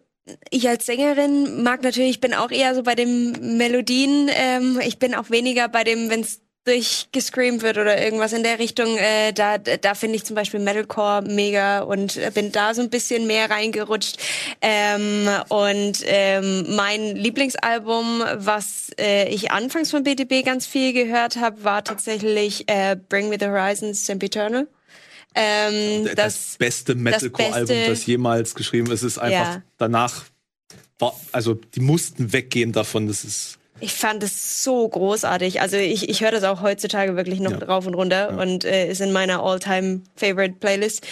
[0.50, 4.30] ich als Sängerin mag natürlich, ich bin auch eher so bei den Melodien.
[4.32, 8.58] Ähm, ich bin auch weniger bei dem, wenn es durchgescreamt wird oder irgendwas in der
[8.58, 8.96] Richtung.
[8.96, 13.26] Äh, da da finde ich zum Beispiel Metalcore mega und bin da so ein bisschen
[13.26, 14.18] mehr reingerutscht.
[14.60, 21.64] Ähm, und ähm, mein Lieblingsalbum, was äh, ich anfangs von BTB ganz viel gehört habe,
[21.64, 24.68] war tatsächlich äh, Bring Me the Horizons, Sempiternal.
[25.34, 29.02] Ähm, das, das, beste Metalcore-Album, das, das, jemals geschrieben ist.
[29.02, 29.62] Ist einfach ja.
[29.78, 30.24] danach,
[30.98, 33.08] war, also die mussten weggehen davon.
[33.08, 35.60] Das ist ich fand es so großartig.
[35.60, 37.66] Also ich, ich höre das auch heutzutage wirklich noch ja.
[37.66, 38.40] rauf und runter ja.
[38.40, 41.04] und äh, ist in meiner All-Time Favorite Playlist.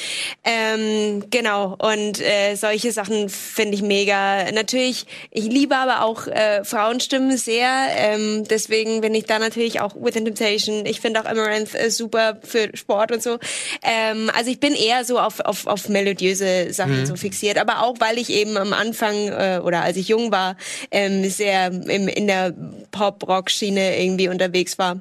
[0.44, 1.76] Ähm, genau.
[1.78, 4.50] Und äh, solche Sachen finde ich mega.
[4.52, 7.70] Natürlich, ich liebe aber auch äh, Frauenstimmen sehr.
[7.96, 10.86] Ähm, deswegen bin ich da natürlich auch Within Temptation.
[10.86, 13.38] Ich finde auch Amaranth äh, super für Sport und so.
[13.82, 17.06] Ähm, also ich bin eher so auf, auf, auf melodiöse Sachen mhm.
[17.06, 17.58] so fixiert.
[17.58, 20.56] Aber auch, weil ich eben am Anfang äh, oder als ich jung war,
[20.92, 22.54] ähm, sehr im, in der
[22.90, 25.00] Pop-Rock-Schiene irgendwie unterwegs war.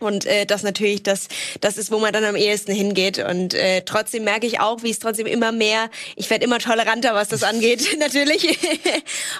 [0.00, 1.28] Und äh, das natürlich, das,
[1.60, 3.18] das ist, wo man dann am ehesten hingeht.
[3.18, 7.14] Und äh, trotzdem merke ich auch, wie es trotzdem immer mehr, ich werde immer toleranter,
[7.14, 8.58] was das angeht, natürlich.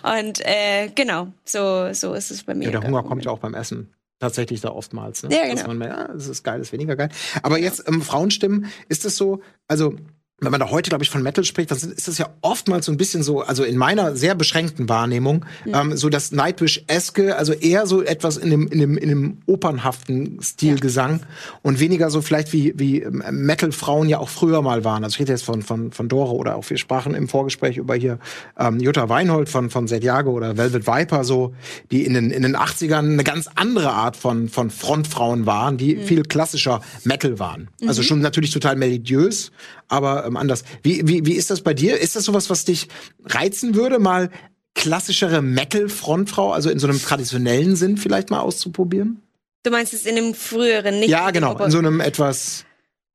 [0.02, 2.66] und äh, genau, so, so ist es bei mir.
[2.66, 5.22] Ja, der Hunger kommt ja auch beim Essen tatsächlich da oftmals.
[5.22, 5.34] Ne?
[5.34, 5.54] Ja, genau.
[5.54, 7.08] Dass man, ja, das ist geil, das ist weniger geil.
[7.42, 9.96] Aber jetzt ähm, Frauenstimmen, ist es so, also
[10.40, 12.92] wenn man da heute, glaube ich, von Metal spricht, dann ist das ja oftmals so
[12.92, 15.74] ein bisschen so, also in meiner sehr beschränkten Wahrnehmung, mhm.
[15.74, 20.40] ähm, so das Nightwish-eske, also eher so etwas in dem, in dem, in dem opernhaften
[20.42, 21.26] Stilgesang ja.
[21.62, 25.04] und weniger so vielleicht wie, wie ähm, Metal-Frauen ja auch früher mal waren.
[25.04, 27.94] Also ich rede jetzt von, von, von Dore oder auch wir sprachen im Vorgespräch über
[27.94, 28.18] hier
[28.58, 31.54] ähm, Jutta Weinhold von, von Setjago oder Velvet Viper, so,
[31.92, 35.94] die in den, in den 80ern eine ganz andere Art von, von Frontfrauen waren, die
[35.94, 36.02] mhm.
[36.02, 37.68] viel klassischer Metal waren.
[37.80, 37.94] Also mhm.
[37.94, 39.52] Also schon natürlich total melodiös,
[39.88, 40.64] aber ähm, anders.
[40.82, 41.98] Wie, wie, wie ist das bei dir?
[41.98, 42.88] Ist das sowas, was dich
[43.24, 44.30] reizen würde, mal
[44.74, 49.22] klassischere Metal-Frontfrau, also in so einem traditionellen Sinn vielleicht mal auszuprobieren?
[49.62, 51.08] Du meinst es in einem früheren, nicht?
[51.08, 52.64] Ja, genau, in so einem etwas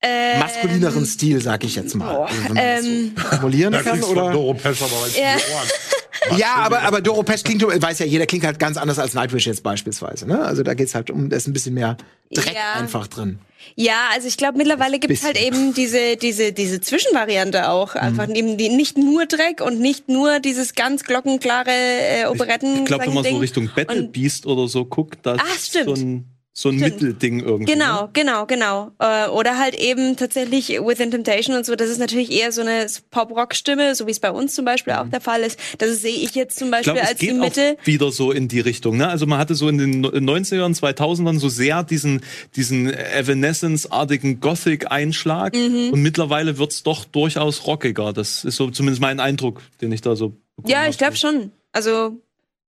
[0.01, 2.15] Äh, maskulineren Stil, sag ich jetzt mal.
[2.23, 4.31] Also, wenn man das ähm, so formulieren Da kann, kriegst du von oder?
[4.33, 5.33] Doro Pesch aber was Ja.
[5.33, 6.37] in die Ohren.
[6.37, 9.45] Ja, aber, aber Doro Pesch klingt, weiß ja jeder, klingt halt ganz anders als Nightwish
[9.47, 10.25] jetzt beispielsweise.
[10.27, 10.39] Ne?
[10.41, 11.97] Also da geht's halt um, da ist ein bisschen mehr
[12.31, 12.79] Dreck Ja.
[12.79, 13.39] einfach drin.
[13.75, 17.95] Ja, also ich glaube, mittlerweile gibt es halt eben diese, diese, diese Zwischenvariante auch.
[17.95, 18.35] Einfach Mhm.
[18.35, 22.79] eben die nicht nur Dreck und nicht nur dieses ganz glockenklare äh, Operetten.
[22.79, 23.37] Ich glaube, wenn man so.
[23.37, 26.25] Richtung Battle Und- Beast oder so guckt, da ist so ein,
[26.61, 27.01] so ein Stimmt.
[27.01, 27.71] Mittelding irgendwie.
[27.71, 28.09] Genau, Ne?
[28.13, 28.91] genau, genau.
[28.99, 32.85] Äh, oder halt eben tatsächlich Within Temptation und so, das ist natürlich eher so eine
[33.11, 35.59] Pop-Rock-Stimme, so wie es bei uns zum Beispiel auch der Fall ist.
[35.77, 37.77] Das sehe ich jetzt zum Beispiel glaube, es als die Mitte.
[37.85, 38.97] wieder so in die Richtung.
[38.97, 39.07] Ne?
[39.07, 42.21] Also man hatte so in den 90ern, 2000ern so sehr diesen,
[42.55, 45.91] diesen Evanescence-artigen Gothic-Einschlag Mhm.
[45.91, 48.13] und mittlerweile wird's doch durchaus rockiger.
[48.13, 51.51] Das ist so zumindest mein Eindruck, den ich da so bekommen Ja, ich glaube schon.
[51.71, 52.17] Also,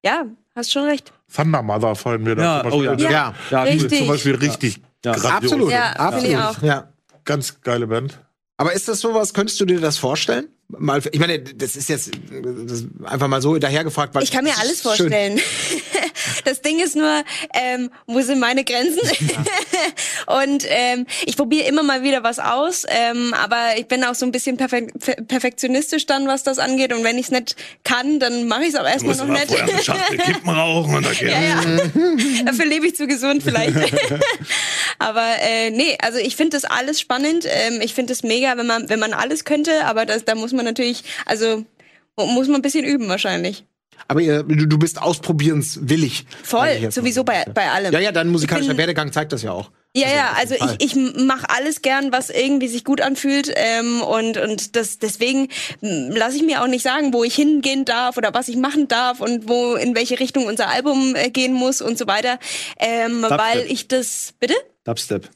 [0.04, 0.26] ja,
[0.56, 1.12] hast schon recht.
[1.36, 2.90] Thunder Mother fallen mir da Ja, zum Beispiel.
[2.90, 3.10] oh ja.
[3.12, 4.00] Ja, Ja, Richtig.
[4.00, 5.12] Zum Beispiel richtig Ja.
[5.14, 5.72] absolut.
[5.72, 6.14] Ja, absolut.
[6.26, 6.62] finde ich auch.
[6.62, 6.88] Ja.
[7.26, 8.20] Ganz geile Band.
[8.58, 10.48] Aber ist das sowas, könntest du dir das vorstellen?
[10.68, 14.44] Mal, ich meine, das ist jetzt das ist einfach mal so dahergefragt, weil Ich kann
[14.44, 15.40] mir alles vorstellen.
[16.46, 19.00] Das Ding ist nur, ähm, wo sind meine Grenzen?
[20.28, 24.26] und ähm, ich probiere immer mal wieder was aus, ähm, aber ich bin auch so
[24.26, 26.94] ein bisschen perfek per- perfektionistisch dann, was das angeht.
[26.94, 29.52] Und wenn ich es nicht kann, dann mache ich es auch erstmal noch nicht.
[29.84, 31.62] Schachtel Kippen rauchen und dann Ja, ja.
[32.46, 33.76] Dafür lebe ich zu gesund vielleicht.
[35.00, 37.46] aber äh, nee, also ich finde das alles spannend.
[37.48, 40.52] Ähm, ich finde es mega, wenn man, wenn man alles könnte, aber das, da muss
[40.54, 41.66] man natürlich, also
[42.18, 43.66] muss man ein bisschen üben wahrscheinlich.
[44.08, 46.26] Aber ihr, du, bist ausprobierenswillig.
[46.44, 47.94] Voll, sowieso bei, bei allem.
[47.94, 49.72] Ja, ja, dein musikalischer bin- Werdegang zeigt das ja auch.
[49.96, 50.78] Ja, ja, also jeden Fall.
[50.80, 55.50] ich, ich mache alles gern, was irgendwie sich gut anfühlt ähm, und und das deswegen
[55.82, 59.20] lasse ich mir auch nicht sagen, wo ich hingehen darf oder was ich machen darf
[59.20, 62.40] und wo in welche Richtung unser Album äh, gehen muss und so weiter,
[62.80, 63.38] ähm, Dubstep.
[63.40, 64.54] weil ich das bitte
[64.86, 65.30] Dubstep.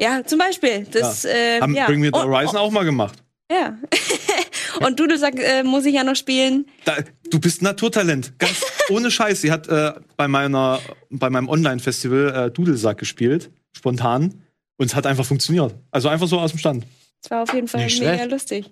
[0.00, 3.22] ja zum Beispiel das äh, Haben ja Bring Me the Oh, Horizon auch mal gemacht.
[3.50, 3.76] oh, ja
[4.80, 6.96] und du du sagst äh, muss ich ja noch spielen Da,
[7.30, 8.38] du bist ein Naturtalent.
[8.38, 9.40] Ganz ohne Scheiß.
[9.40, 14.42] Sie hat äh, bei meiner, bei meinem Online-Festival äh, Dudelsack gespielt, spontan.
[14.78, 15.74] Und es hat einfach funktioniert.
[15.90, 16.84] Also einfach so aus dem Stand.
[17.22, 18.30] das war auf jeden Fall Nicht mega schlecht.
[18.30, 18.70] lustig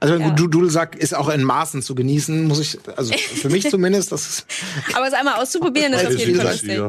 [0.00, 0.30] Also Ja.
[0.30, 4.28] du Dudelsack ist auch in Maßen zu genießen, muss ich, also für mich zumindest, das
[4.28, 4.46] ist,
[4.94, 6.80] aber es einmal auszuprobieren ist auf jeden Fall lustig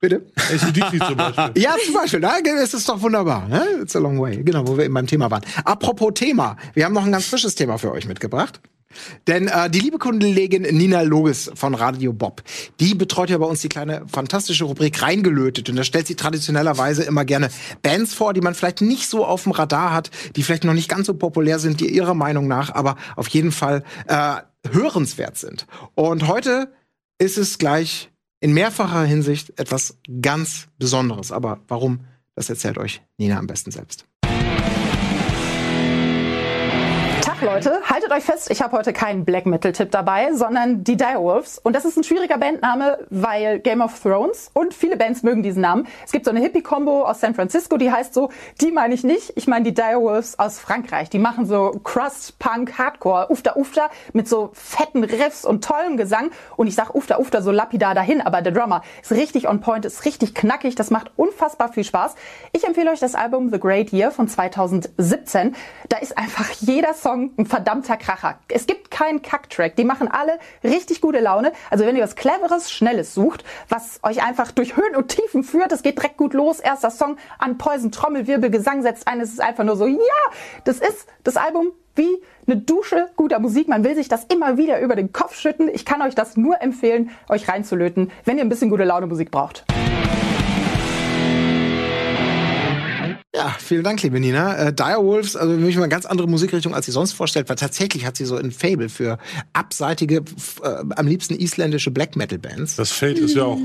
[0.00, 0.26] bitte?
[0.36, 1.52] ACDC zum Beispiel.
[1.62, 3.48] Ja, zum Beispiel, da ist es doch wunderbar.
[3.48, 3.64] Ne?
[3.82, 4.42] It's a long way.
[4.42, 5.42] Genau, wo wir eben beim Thema waren.
[5.64, 8.60] Apropos Thema, wir haben noch ein ganz frisches Thema für euch mitgebracht.
[9.26, 12.42] Denn äh, die liebe Kollegin Nina Loges von Radio Bob,
[12.80, 15.68] die betreut ja bei uns die kleine fantastische Rubrik Reingelötet.
[15.68, 17.50] Und da stellt sie traditionellerweise immer gerne
[17.82, 20.88] Bands vor, die man vielleicht nicht so auf dem Radar hat, die vielleicht noch nicht
[20.88, 24.36] ganz so populär sind, die ihrer Meinung nach aber auf jeden Fall äh,
[24.70, 25.66] hörenswert sind.
[25.94, 26.72] Und heute
[27.18, 31.32] ist es gleich in mehrfacher Hinsicht etwas ganz Besonderes.
[31.32, 32.00] Aber warum,
[32.34, 34.07] das erzählt euch Nina am besten selbst.
[37.40, 41.58] Leute, haltet euch fest, ich habe heute keinen Black Metal Tipp dabei, sondern die Direwolves.
[41.58, 45.62] Und das ist ein schwieriger Bandname, weil Game of Thrones und viele Bands mögen diesen
[45.62, 45.86] Namen.
[46.04, 48.30] Es gibt so eine Hippie-Kombo aus San Francisco, die heißt so,
[48.60, 51.10] die meine ich nicht, ich meine die Direwolves aus Frankreich.
[51.10, 56.30] Die machen so Crust, Punk, Hardcore, Ufta Ufta mit so fetten Riffs und tollem Gesang.
[56.56, 59.84] Und ich sag Ufta Ufta so lapidar dahin, aber der Drummer ist richtig on point,
[59.84, 62.16] ist richtig knackig, das macht unfassbar viel Spaß.
[62.52, 65.54] Ich empfehle euch das Album The Great Year von 2017.
[65.88, 68.38] Da ist einfach jeder Song ein verdammter Kracher.
[68.48, 69.76] Es gibt keinen Kacktrack.
[69.76, 71.52] Die machen alle richtig gute Laune.
[71.70, 75.72] Also wenn ihr was Cleveres, Schnelles sucht, was euch einfach durch Höhen und Tiefen führt,
[75.72, 76.60] es geht direkt gut los.
[76.60, 79.20] Erster Song an Poison, Trommelwirbel, Gesang setzt ein.
[79.20, 79.98] Es ist einfach nur so, ja,
[80.64, 83.68] das ist das Album wie eine Dusche guter Musik.
[83.68, 85.68] Man will sich das immer wieder über den Kopf schütten.
[85.68, 89.30] Ich kann euch das nur empfehlen, euch reinzulöten, wenn ihr ein bisschen gute Laune Musik
[89.30, 89.64] braucht.
[93.38, 94.56] Ja, vielen Dank, liebe Nina.
[94.56, 97.54] Äh, Direwolves, also für mich mal eine ganz andere Musikrichtung, als sie sonst vorstellt, weil
[97.54, 99.18] tatsächlich hat sie so ein Fable für
[99.52, 100.24] abseitige,
[100.62, 102.74] äh, am liebsten isländische Black Metal Bands.
[102.74, 103.60] Das Feld ist ja auch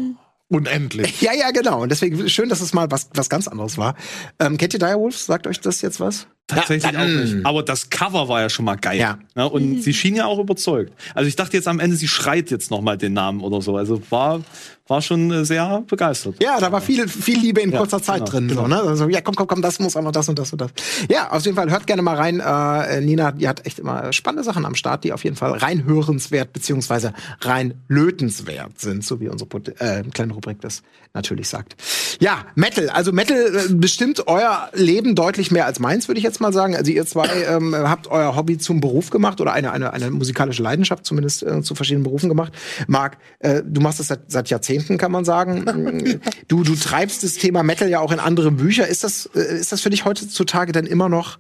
[0.48, 1.22] unendlich.
[1.22, 1.82] Ja, ja, genau.
[1.82, 3.96] Und deswegen schön, dass es mal was, was ganz anderes war.
[4.40, 5.26] Ähm, kennt ihr Direwolves?
[5.26, 6.28] Sagt euch das jetzt was?
[6.46, 7.46] Tatsächlich Ja, auch nicht.
[7.46, 9.00] Aber das Cover war ja schon mal geil.
[9.00, 9.18] Ja.
[9.34, 9.50] Ne?
[9.50, 10.94] Und sie schien ja auch überzeugt.
[11.16, 13.78] Also ich dachte jetzt am Ende, sie schreit jetzt noch mal den Namen oder so.
[13.78, 14.42] Also war,
[14.88, 16.36] war schon äh, sehr begeistert.
[16.42, 18.50] Ja, da war viel, viel Liebe in Ja, kurzer Zeit genau, drin.
[18.50, 18.82] So, ne?
[18.82, 20.72] also, ja, komm, komm, komm, das muss auch noch das und das und das.
[21.10, 22.42] Ja, auf jeden Fall, hört gerne mal rein.
[22.42, 25.86] Äh, Nina, die hat echt immer spannende Sachen am Start, die auf jeden Fall rein
[25.86, 31.76] hörenswert beziehungsweise rein lötenswert sind, so wie unsere äh, kleine Rubrik das natürlich sagt.
[32.20, 32.90] Ja, Metal.
[32.90, 36.76] Also Metal äh, bestimmt euer Leben deutlich mehr als meins, würde ich jetzt mal sagen.
[36.76, 40.62] Also ihr zwei ähm, habt euer Hobby zum Beruf gemacht oder eine, eine, eine musikalische
[40.62, 42.52] Leidenschaft zumindest äh, zu verschiedenen Berufen gemacht.
[42.88, 46.22] Marc, äh, du machst das seit, seit Jahrzehnten Jahrzehnten, kann man sagen.
[46.48, 48.88] du, du treibst das Thema Metal ja auch in andere Bücher.
[48.88, 51.38] Ist das, äh, ist das für dich heutzutage denn immer noch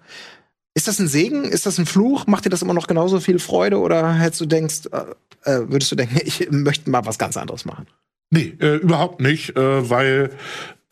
[0.76, 1.44] ist das ein Segen?
[1.44, 2.26] Ist das ein Fluch?
[2.26, 3.78] Macht dir das immer noch genauso viel Freude?
[3.80, 7.66] Oder hättest du denkst, äh, äh würdest du denken, ich möchte mal was ganz anderes
[7.66, 7.88] machen?
[8.32, 10.32] Nee, äh, überhaupt nicht, äh, weil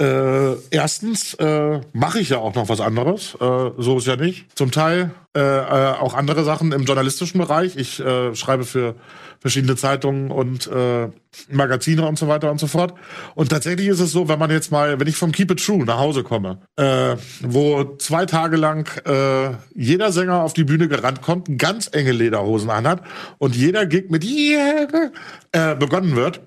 [0.02, 4.58] äh, erstens äh, mache ich ja auch noch was anderes, äh, so ist ja nicht.
[4.58, 7.78] Zum Teil äh, äh, auch andere Sachen im journalistischen Bereich.
[7.78, 8.96] Ich äh, schreibe für
[9.40, 10.70] verschiedene Zeitungen und
[11.50, 12.94] Magazine und so weiter und so fort.
[13.34, 15.84] Und tatsächlich ist es so, wenn man jetzt mal, wenn ich vom Keep It True
[15.84, 16.60] nach Hause komme,
[17.42, 18.88] wo zwei Tage lang
[19.74, 23.02] jeder Sänger auf die Bühne gerannt kommt, ganz enge Lederhosen anhat
[23.40, 26.42] und jeder Gig mit yeah, begonnen wird,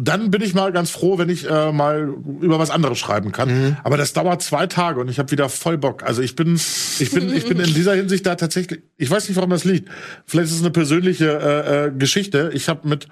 [0.00, 3.48] dann bin ich mal ganz froh, wenn ich äh, mal über was anderes schreiben kann.
[3.48, 3.76] Mhm.
[3.84, 6.02] Aber das dauert zwei Tage und ich habe wieder voll Bock.
[6.02, 6.54] Also ich bin,
[6.98, 8.82] ich bin, ich bin in dieser Hinsicht da tatsächlich.
[8.96, 9.88] Ich weiß nicht, warum das liegt.
[10.26, 12.50] Vielleicht ist es eine persönliche äh, äh, Geschichte.
[12.54, 13.08] Ich habe mit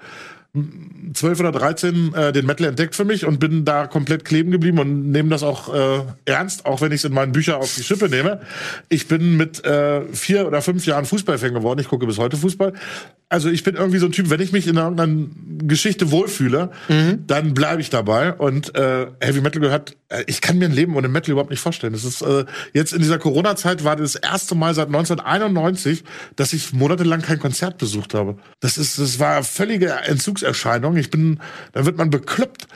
[1.13, 4.79] 12 oder 13 äh, den Metal entdeckt für mich und bin da komplett kleben geblieben
[4.79, 7.83] und nehme das auch äh, ernst, auch wenn ich es in meinen Büchern auf die
[7.83, 8.41] Schippe nehme.
[8.89, 11.79] Ich bin mit äh, vier oder fünf Jahren Fußballfan geworden.
[11.79, 12.73] Ich gucke bis heute Fußball.
[13.29, 15.27] Also ich bin irgendwie so ein Typ, wenn ich mich in irgendeiner
[15.63, 17.25] Geschichte wohlfühle, mhm.
[17.27, 18.33] dann bleibe ich dabei.
[18.33, 21.59] Und äh, Heavy Metal gehört, äh, ich kann mir ein Leben ohne Metal überhaupt nicht
[21.59, 21.91] vorstellen.
[21.91, 26.05] Das ist äh, jetzt in dieser Corona-Zeit war das erste Mal seit 1991,
[26.37, 28.37] dass ich monatelang kein Konzert besucht habe.
[28.61, 29.95] Das ist, das war völlige
[30.47, 30.97] Entzugserscheinung.
[30.97, 31.39] Ich bin,
[31.73, 32.67] da wird man bekloppt.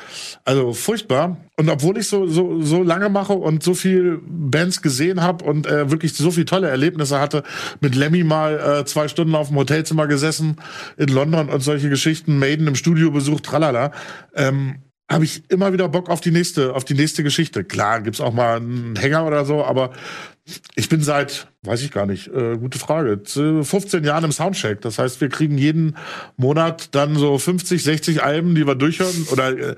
[0.46, 1.38] Also furchtbar.
[1.58, 5.68] Und obwohl ich so, so, so lange mache und so viel Bands gesehen habe und
[5.68, 7.44] äh, wirklich so viele tolle Erlebnisse hatte,
[7.80, 10.58] mit Lemmy mal äh, zwei Stunden auf dem Hotelzimmer gesessen
[10.98, 13.92] in London und solche Geschichten, Maiden im Studio besucht, tralala,
[14.36, 14.78] ähm,
[15.10, 17.66] habe ich immer wieder Bock auf die nächste, auf die nächste Geschichte.
[17.66, 19.92] Klar, gibt's auch mal einen Hänger oder so, aber
[20.76, 24.82] ich bin seit, weiß ich gar nicht, äh, gute Frage, 15 Jahren im Soundcheck.
[24.82, 25.96] Das heißt, wir kriegen jeden
[26.38, 29.76] Monat dann so 50, 60 Alben, die wir durchhören oder äh,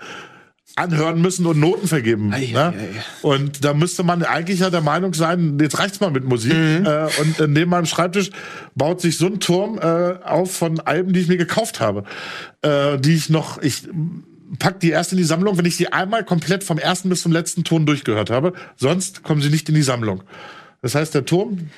[0.76, 2.34] anhören müssen und Noten vergeben.
[2.34, 2.74] Ei, ne?
[2.76, 3.04] ei, ei.
[3.22, 6.54] Und da müsste man eigentlich ja der Meinung sein, jetzt reicht's mal mit Musik.
[6.54, 6.86] Mhm.
[6.86, 8.32] Äh, und äh, neben meinem Schreibtisch
[8.74, 12.06] baut sich so ein Turm äh, auf von Alben, die ich mir gekauft habe,
[12.62, 13.88] äh, die ich noch, ich
[14.60, 17.32] pack die erst in die Sammlung, wenn ich sie einmal komplett vom ersten bis zum
[17.32, 18.54] letzten Ton durchgehört habe.
[18.76, 20.24] Sonst kommen sie nicht in die Sammlung.
[20.82, 21.70] Das heißt, der Turm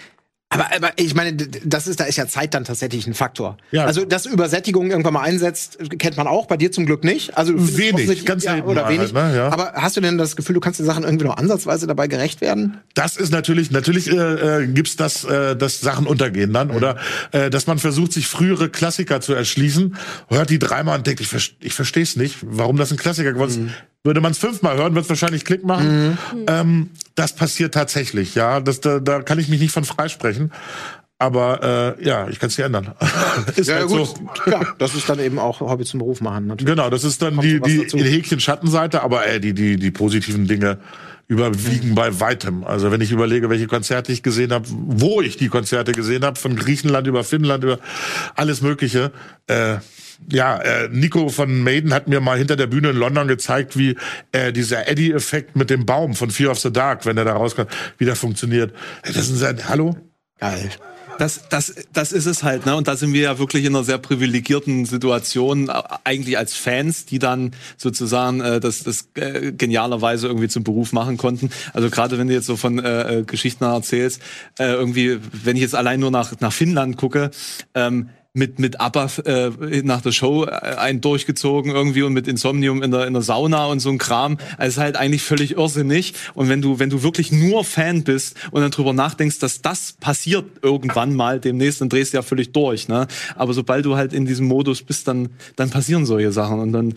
[0.55, 3.57] aber, aber ich meine, das ist, da ist ja Zeit dann tatsächlich ein Faktor.
[3.71, 3.85] Ja.
[3.85, 7.37] Also, dass Übersättigung irgendwann mal einsetzt, kennt man auch, bei dir zum Glück nicht.
[7.37, 9.13] Also wenig, ganz ja, oder wenig.
[9.13, 9.37] Halt, ne?
[9.37, 9.49] ja.
[9.49, 12.41] Aber hast du denn das Gefühl, du kannst den Sachen irgendwie noch ansatzweise dabei gerecht
[12.41, 12.79] werden?
[12.93, 16.75] Das ist natürlich, natürlich äh, äh, gibt's das, äh, dass Sachen untergehen dann mhm.
[16.75, 16.97] oder
[17.31, 19.95] äh, dass man versucht, sich frühere Klassiker zu erschließen,
[20.29, 23.33] hört die dreimal und denkt, ich, ver ich verstehe es nicht, warum das ein Klassiker
[23.33, 23.59] geworden ist.
[23.59, 23.73] Mhm.
[24.05, 26.11] Würde man es fünfmal hören, wird es wahrscheinlich Klick machen.
[26.11, 26.45] Mhm.
[26.45, 28.59] Ähm, das passiert tatsächlich, ja.
[28.59, 30.51] Das, da, da kann ich mich nicht von freisprechen.
[31.17, 32.93] Aber äh, ja, ich kann es nicht ändern.
[33.55, 34.07] ist ja, halt gut.
[34.07, 34.51] so.
[34.51, 36.47] Ja, das ist dann eben auch Hobby zum Beruf machen.
[36.47, 36.75] Natürlich.
[36.75, 39.91] Genau, das ist dann Kommt die, die in Häkchen Schattenseite, aber äh, die, die, die
[39.91, 40.79] positiven Dinge
[41.27, 41.95] überwiegen mhm.
[41.95, 42.63] bei weitem.
[42.65, 46.37] Also wenn ich überlege, welche Konzerte ich gesehen habe, wo ich die Konzerte gesehen habe,
[46.37, 47.79] von Griechenland über Finnland über
[48.35, 49.11] alles Mögliche,
[49.47, 49.77] äh,
[50.29, 53.95] ja, äh, Nico von Maiden hat mir mal hinter der Bühne in London gezeigt, wie
[54.31, 57.69] äh, dieser Eddie-Effekt mit dem Baum von Fear of the Dark, wenn er da rauskommt,
[57.97, 58.73] wieder funktioniert.
[59.03, 59.97] Das ist ein Hallo?
[60.39, 60.69] Geil.
[61.17, 62.75] Das, das, das ist es halt, ne?
[62.75, 65.69] Und da sind wir ja wirklich in einer sehr privilegierten Situation,
[66.03, 71.17] eigentlich als Fans, die dann sozusagen äh, das, das äh, genialerweise irgendwie zum Beruf machen
[71.17, 71.49] konnten.
[71.73, 74.21] Also gerade wenn du jetzt so von äh, äh Geschichten erzählst,
[74.59, 77.31] äh, irgendwie, wenn ich jetzt allein nur nach, nach Finnland gucke,
[77.73, 82.83] ähm, mit mit ABBA äh, nach der Show äh, einen durchgezogen irgendwie und mit Insomnium
[82.83, 84.37] in der in der Sauna und so ein Kram.
[84.57, 86.13] Also halt eigentlich völlig irrsinnig.
[86.33, 89.93] Und wenn du wenn du wirklich nur Fan bist und dann drüber nachdenkst, dass das
[89.93, 92.87] passiert irgendwann mal demnächst, dann drehst du ja völlig durch.
[92.87, 93.07] Ne?
[93.35, 96.93] Aber sobald du halt in diesem Modus bist, dann dann passieren solche Sachen und dann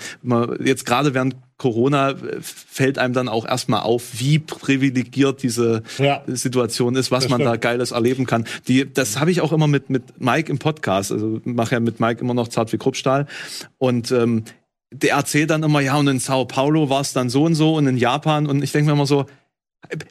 [0.60, 6.94] jetzt gerade während Corona fällt einem dann auch erstmal auf, wie privilegiert diese ja, Situation
[6.94, 7.52] ist, was man stimmt.
[7.52, 8.46] da Geiles erleben kann.
[8.68, 11.10] Die, das habe ich auch immer mit, mit Mike im Podcast.
[11.10, 13.26] Also mache ja mit Mike immer noch zart wie Kruppstahl.
[13.76, 14.44] Und ähm,
[14.92, 17.74] der erzählt dann immer, ja, und in Sao Paulo war es dann so und so
[17.74, 18.46] und in Japan.
[18.46, 19.26] Und ich denke mir immer so,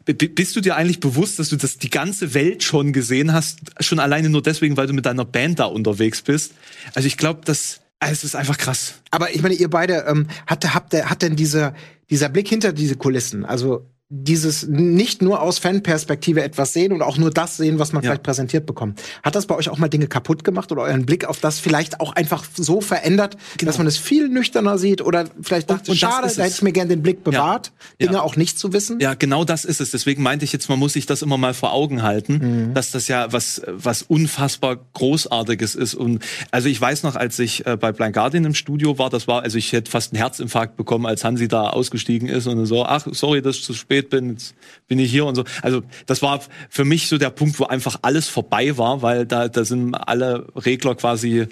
[0.05, 3.99] bist du dir eigentlich bewusst, dass du das die ganze Welt schon gesehen hast, schon
[3.99, 6.53] alleine nur deswegen, weil du mit deiner Band da unterwegs bist?
[6.93, 8.95] Also ich glaube, dass es ist einfach krass.
[9.11, 11.73] Aber ich meine, ihr beide, ähm, hat, habt, hat denn dieser,
[12.09, 17.17] dieser Blick hinter diese Kulissen, also dieses nicht nur aus Fanperspektive etwas sehen und auch
[17.17, 18.11] nur das sehen, was man Ja.
[18.11, 19.01] vielleicht präsentiert bekommt.
[19.21, 21.99] Hat das bei euch auch mal Dinge kaputt gemacht oder euren Blick auf das vielleicht
[21.99, 25.93] auch einfach so verändert, dass man es viel nüchterner sieht oder vielleicht dachte, Genau.
[25.93, 28.07] und das schade, ist da hätte ich mir gerne den Blick bewahrt, Ja.
[28.07, 29.01] Dinge auch nicht zu wissen?
[29.01, 29.91] Ja, genau das ist es.
[29.91, 33.09] Deswegen meinte ich jetzt, man muss sich das immer mal vor Augen halten, dass das
[33.09, 35.95] ja was, was unfassbar Großartiges ist.
[35.95, 39.27] Und also ich weiß noch, als ich äh, bei Blind Guardian im Studio war, das
[39.27, 42.85] war, also ich hätte fast einen Herzinfarkt bekommen, als Hansi da ausgestiegen ist und so,
[42.85, 44.55] ach, sorry, dass ich zu spät bin, jetzt
[44.87, 45.43] bin ich hier und so.
[45.61, 49.47] Also das war für mich so der Punkt, wo einfach alles vorbei war, weil da,
[49.47, 51.47] da sind alle Regler quasi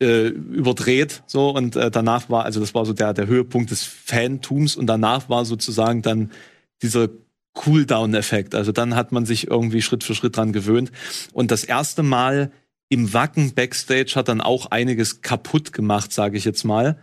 [0.00, 3.84] äh, überdreht so und äh, danach war also das war so der der Höhepunkt des
[3.84, 6.30] Fantums und danach war sozusagen dann
[6.82, 7.08] dieser
[7.52, 8.54] Cooldown-Effekt.
[8.54, 10.90] Also dann hat man sich irgendwie Schritt für Schritt dran gewöhnt
[11.32, 12.50] und das erste Mal
[12.88, 16.98] im Wacken Backstage hat dann auch einiges kaputt gemacht, sage ich jetzt mal,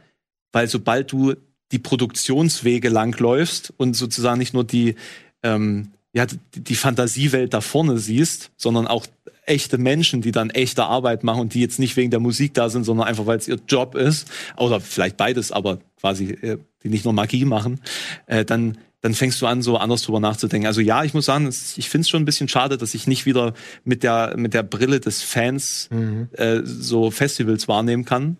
[0.51, 1.35] weil sobald du
[1.71, 4.95] die Produktionswege langläufst und sozusagen nicht nur die
[5.43, 9.05] ähm, ja, die, Fantasiewelt da vorne siehst, sondern auch
[9.45, 12.69] echte Menschen, die dann echte Arbeit machen und die jetzt nicht wegen der Musik da
[12.69, 16.89] sind, sondern einfach, weil es ihr Job ist, oder vielleicht beides, aber quasi, äh, die
[16.89, 17.81] nicht nur Magie machen,
[18.25, 20.65] äh, dann, dann fängst du an, so anders drüber nachzudenken.
[20.67, 23.25] Also ja, ich muss sagen, ich finde es schon ein bisschen schade, dass ich nicht
[23.25, 23.53] wieder
[23.83, 25.87] mit der, mit der Brille des Fans
[26.31, 28.37] äh, so Festivals wahrnehmen kann.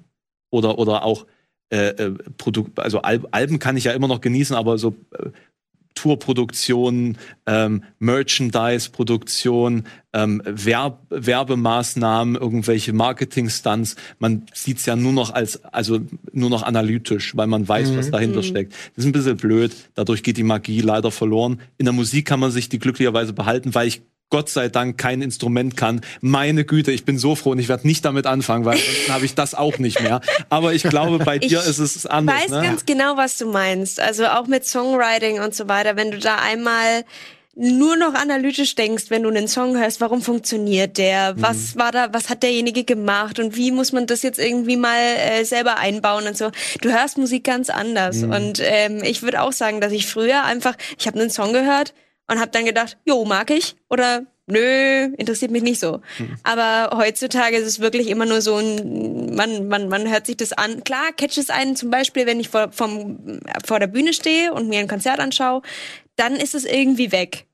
[0.50, 1.26] Oder, oder auch
[1.70, 5.30] äh, äh, Produkt, also Al Alben kann ich ja immer noch genießen, aber so äh,
[5.98, 13.96] Tourproduktion, ähm, Merchandise-Produktion, ähm, Werb Werbemaßnahmen, irgendwelche Marketing-Stunts.
[14.20, 16.00] Man sieht's ja nur noch als, also
[16.32, 18.74] nur noch analytisch, weil man weiß, was dahinter steckt.
[18.96, 19.76] Das ist ein bisschen blöd.
[19.96, 21.62] Dadurch geht die Magie leider verloren.
[21.80, 25.22] In der Musik kann man sich die glücklicherweise behalten, weil ich Gott sei Dank kein
[25.22, 26.02] Instrument kann.
[26.20, 29.26] Meine Güte, ich bin so froh und ich werde nicht damit anfangen, weil dann habe
[29.26, 30.20] ich das auch nicht mehr.
[30.50, 32.44] Aber ich glaube, bei dir Ich ist es anders.
[32.44, 32.62] weiß ne?
[32.62, 34.02] ganz genau, was du meinst.
[34.02, 35.96] Also auch mit Songwriting und so weiter.
[35.96, 37.06] Wenn du da einmal
[37.56, 41.34] nur noch analytisch denkst, wenn du einen Song hörst, warum funktioniert der?
[41.34, 41.42] Mhm.
[41.42, 45.00] Was war da, was hat derjenige gemacht und wie muss man das jetzt irgendwie mal
[45.00, 46.52] äh, selber einbauen und so.
[46.82, 48.18] Du hörst Musik ganz anders.
[48.18, 48.32] Mhm.
[48.32, 51.94] Und ähm, ich würde auch sagen, dass ich früher einfach, ich habe einen Song gehört
[52.28, 56.02] und habe dann gedacht, jo, mag ich oder nö, interessiert mich nicht so.
[56.44, 60.54] Aber heutzutage ist es wirklich immer nur so ein, man, man, man hört sich das
[60.54, 60.84] an.
[60.84, 64.70] Klar, catcht es einen zum Beispiel, wenn ich vor, vom, vor der Bühne stehe und
[64.70, 65.62] mir ein Konzert anschaue,
[66.16, 67.47] dann ist es irgendwie weg.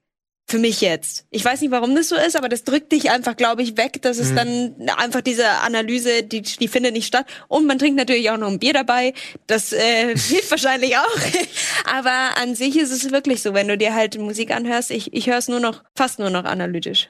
[0.45, 1.25] Für mich jetzt.
[1.31, 4.01] Ich weiß nicht, warum das so ist, aber das drückt dich einfach, glaube ich, weg,
[4.01, 7.25] dass es dann einfach diese Analyse, die, die findet nicht statt.
[7.47, 9.13] Und man trinkt natürlich auch noch ein Bier dabei.
[9.47, 11.17] Das äh, hilft wahrscheinlich auch.
[11.85, 15.27] aber an sich ist es wirklich so, wenn du dir halt Musik anhörst, ich, ich
[15.27, 17.09] höre es nur noch, fast nur noch analytisch.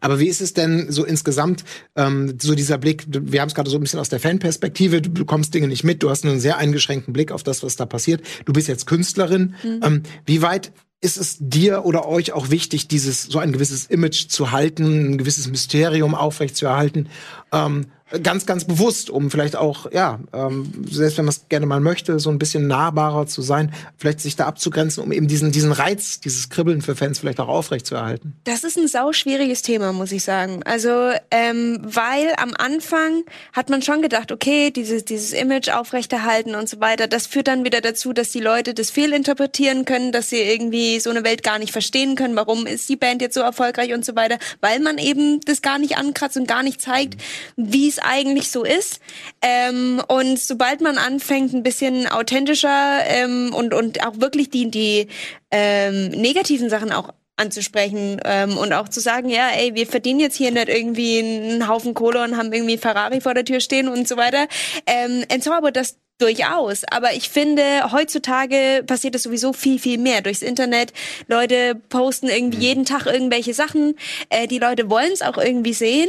[0.00, 1.64] Aber wie ist es denn so insgesamt,
[1.96, 5.10] ähm, so dieser Blick, wir haben es gerade so ein bisschen aus der Fanperspektive, du
[5.10, 8.22] bekommst Dinge nicht mit, du hast einen sehr eingeschränkten Blick auf das, was da passiert.
[8.44, 9.54] Du bist jetzt Künstlerin.
[9.64, 10.72] Ähm, wie weit
[11.04, 15.18] ist es dir oder euch auch wichtig, dieses so ein gewisses Image zu halten, ein
[15.18, 17.10] gewisses Mysterium aufrechtzuerhalten?
[17.52, 17.88] Ähm,
[18.22, 22.18] ganz, ganz bewusst, um vielleicht auch, ja, ähm, selbst wenn man es gerne mal möchte,
[22.18, 26.20] so ein bisschen nahbarer zu sein, vielleicht sich da abzugrenzen, um eben diesen, diesen Reiz,
[26.20, 28.34] dieses Kribbeln für Fans vielleicht auch aufrechtzuerhalten.
[28.44, 30.62] Das ist ein sauschwieriges Thema, muss ich sagen.
[30.64, 36.68] Also, ähm, weil am Anfang hat man schon gedacht, okay, dieses, dieses Image aufrechterhalten und
[36.68, 40.40] so weiter, das führt dann wieder dazu, dass die Leute das fehlinterpretieren können, dass sie
[40.40, 43.92] irgendwie so eine Welt gar nicht verstehen können, warum ist die Band jetzt so erfolgreich
[43.92, 47.20] und so weiter, weil man eben das gar nicht ankratzt und gar nicht zeigt,
[47.56, 49.00] wie es eigentlich so ist.
[49.42, 55.08] Ähm, und sobald man anfängt, ein bisschen authentischer ähm, und, und auch wirklich die, die
[55.50, 60.36] ähm, negativen Sachen auch anzusprechen ähm, und auch zu sagen, ja, ey, wir verdienen jetzt
[60.36, 64.06] hier nicht irgendwie einen Haufen Kohle und haben irgendwie Ferrari vor der Tür stehen und
[64.06, 64.46] so weiter.
[64.86, 66.84] Ähm, entzaubert das durchaus.
[66.90, 70.92] Aber ich finde, heutzutage passiert das sowieso viel, viel mehr durchs Internet.
[71.26, 73.96] Leute posten irgendwie jeden Tag irgendwelche Sachen.
[74.28, 76.08] Äh, die Leute wollen es auch irgendwie sehen.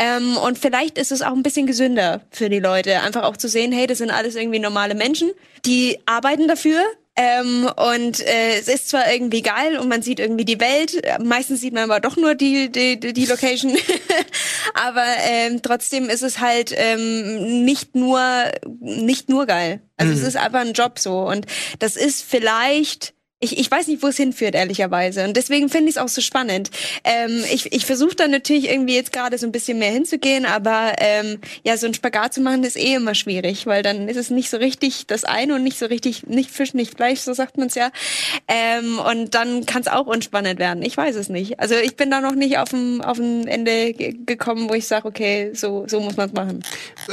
[0.00, 3.48] Ähm, und vielleicht ist es auch ein bisschen gesünder für die Leute, einfach auch zu
[3.48, 5.30] sehen, hey, das sind alles irgendwie normale Menschen,
[5.66, 6.80] die arbeiten dafür.
[7.16, 11.18] Ähm, und äh, es ist zwar irgendwie geil und man sieht irgendwie die Welt, äh,
[11.22, 13.76] meistens sieht man aber doch nur die, die, die Location,
[14.74, 18.22] aber ähm, trotzdem ist es halt ähm, nicht nur
[18.80, 19.82] nicht nur geil.
[19.98, 21.44] Also es ist einfach ein Job so und
[21.78, 23.12] das ist vielleicht
[23.42, 25.24] ich, ich weiß nicht, wo es hinführt, ehrlicherweise.
[25.24, 26.70] Und deswegen finde ich es auch so spannend.
[27.04, 30.92] Ähm, ich ich versuche da natürlich irgendwie jetzt gerade so ein bisschen mehr hinzugehen, aber
[30.98, 34.28] ähm, ja, so ein Spagat zu machen ist eh immer schwierig, weil dann ist es
[34.28, 37.56] nicht so richtig das eine und nicht so richtig, nicht Fisch, nicht Fleisch, so sagt
[37.56, 37.90] man es ja.
[38.46, 40.82] Ähm, und dann kann es auch unspannend werden.
[40.82, 41.60] Ich weiß es nicht.
[41.60, 44.86] Also ich bin da noch nicht auf dem auf dem Ende ge- gekommen, wo ich
[44.86, 46.62] sage, okay, so, so muss man es machen.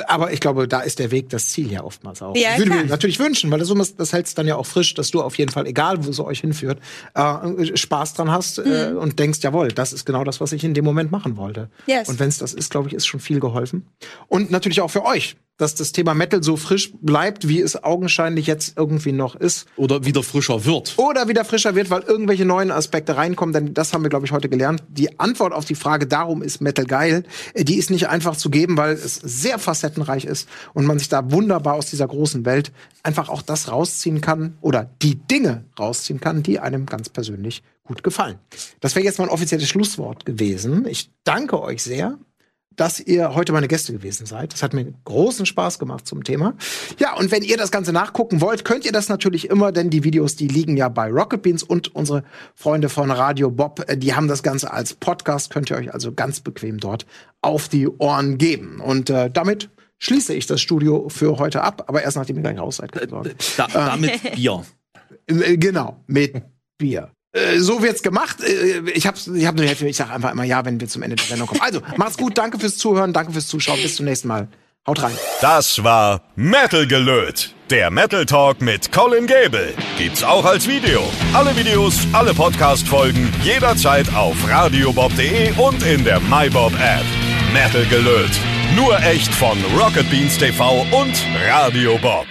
[0.08, 2.36] Aber ich glaube, da ist der Weg das Ziel ja oftmals auch.
[2.36, 2.84] Ja, ich würde klar.
[2.84, 5.38] mir natürlich wünschen, weil das, das hält es dann ja auch frisch, dass du auf
[5.38, 6.80] jeden Fall, egal wo so euch hinführt,
[7.16, 8.98] äh, Spaß dran hast äh, Mhm.
[8.98, 11.70] und denkst, jawohl, das ist genau das, was ich in dem Moment machen wollte.
[11.86, 12.10] Yes.
[12.10, 13.88] Und wenn es das ist, glaube ich, ist schon viel geholfen.
[14.28, 18.48] Und natürlich auch für euch, dass das Thema Metal so frisch bleibt, wie es augenscheinlich
[18.48, 19.66] jetzt irgendwie noch ist.
[19.76, 20.94] Oder wieder frischer wird.
[20.98, 23.54] Oder wieder frischer wird, weil irgendwelche neuen Aspekte reinkommen.
[23.54, 24.84] Denn das haben wir, glaube ich, heute gelernt.
[24.88, 28.50] Die Antwort auf die Frage, darum ist Metal geil, äh, die ist nicht einfach zu
[28.50, 32.72] geben, weil es sehr facettenreich ist und man sich da wunderbar aus dieser großen Welt
[33.04, 38.04] einfach auch das rausziehen kann oder die Dinge rausziehen kann, die einem ganz persönlich gut
[38.04, 38.38] gefallen.
[38.80, 40.86] Das wäre jetzt mein offizielles Schlusswort gewesen.
[40.88, 42.18] Ich danke euch sehr
[42.78, 44.54] dass ihr heute meine Gäste gewesen seid.
[44.54, 46.54] Das hat mir großen Spaß gemacht zum Thema.
[47.00, 50.04] Ja, und wenn ihr das Ganze nachgucken wollt, könnt ihr das natürlich immer, denn die
[50.04, 52.24] Videos, die liegen ja bei Rocket Beans und unsere
[52.56, 56.14] Freunde von Radio Bob, äh, die haben das Ganze als Podcast, könnt ihr euch also
[56.14, 57.06] ganz bequem dort
[57.42, 58.80] auf die Ohren geben.
[58.80, 59.70] Und äh, damit
[60.00, 62.92] schließe ich das Studio für heute ab, aber erst nachdem ihr gleich raus seid.
[63.58, 64.64] Da, damit Bier.
[65.26, 66.42] Äh, Genau, mit
[66.78, 67.12] Bier.
[67.38, 68.38] Äh, So wird's gemacht.
[68.42, 69.88] Äh, Ich hab's, ich hab nur die Hälfte.
[69.88, 71.62] Ich sag einfach immer ja, wenn wir zum Ende der Sendung kommen.
[71.62, 72.38] Also, macht's gut.
[72.38, 73.14] Danke fürs Zuhören.
[73.14, 73.82] Danke fürs Zuschauen.
[73.82, 74.48] Bis zum nächsten Mal.
[74.88, 75.12] Haut rein.
[75.42, 77.54] Das war Metal gelöt.
[77.70, 79.74] Der Metal Talk mit Colin Gable.
[79.98, 81.02] Gibt's auch als Video.
[81.34, 87.04] Alle Videos, alle Podcast-Folgen jederzeit auf radiobob.de und in der MyBob App.
[87.52, 88.32] Metal gelöt.
[88.78, 91.14] Nur echt von Rocket Beans TV und
[91.50, 92.26] Radio Bob.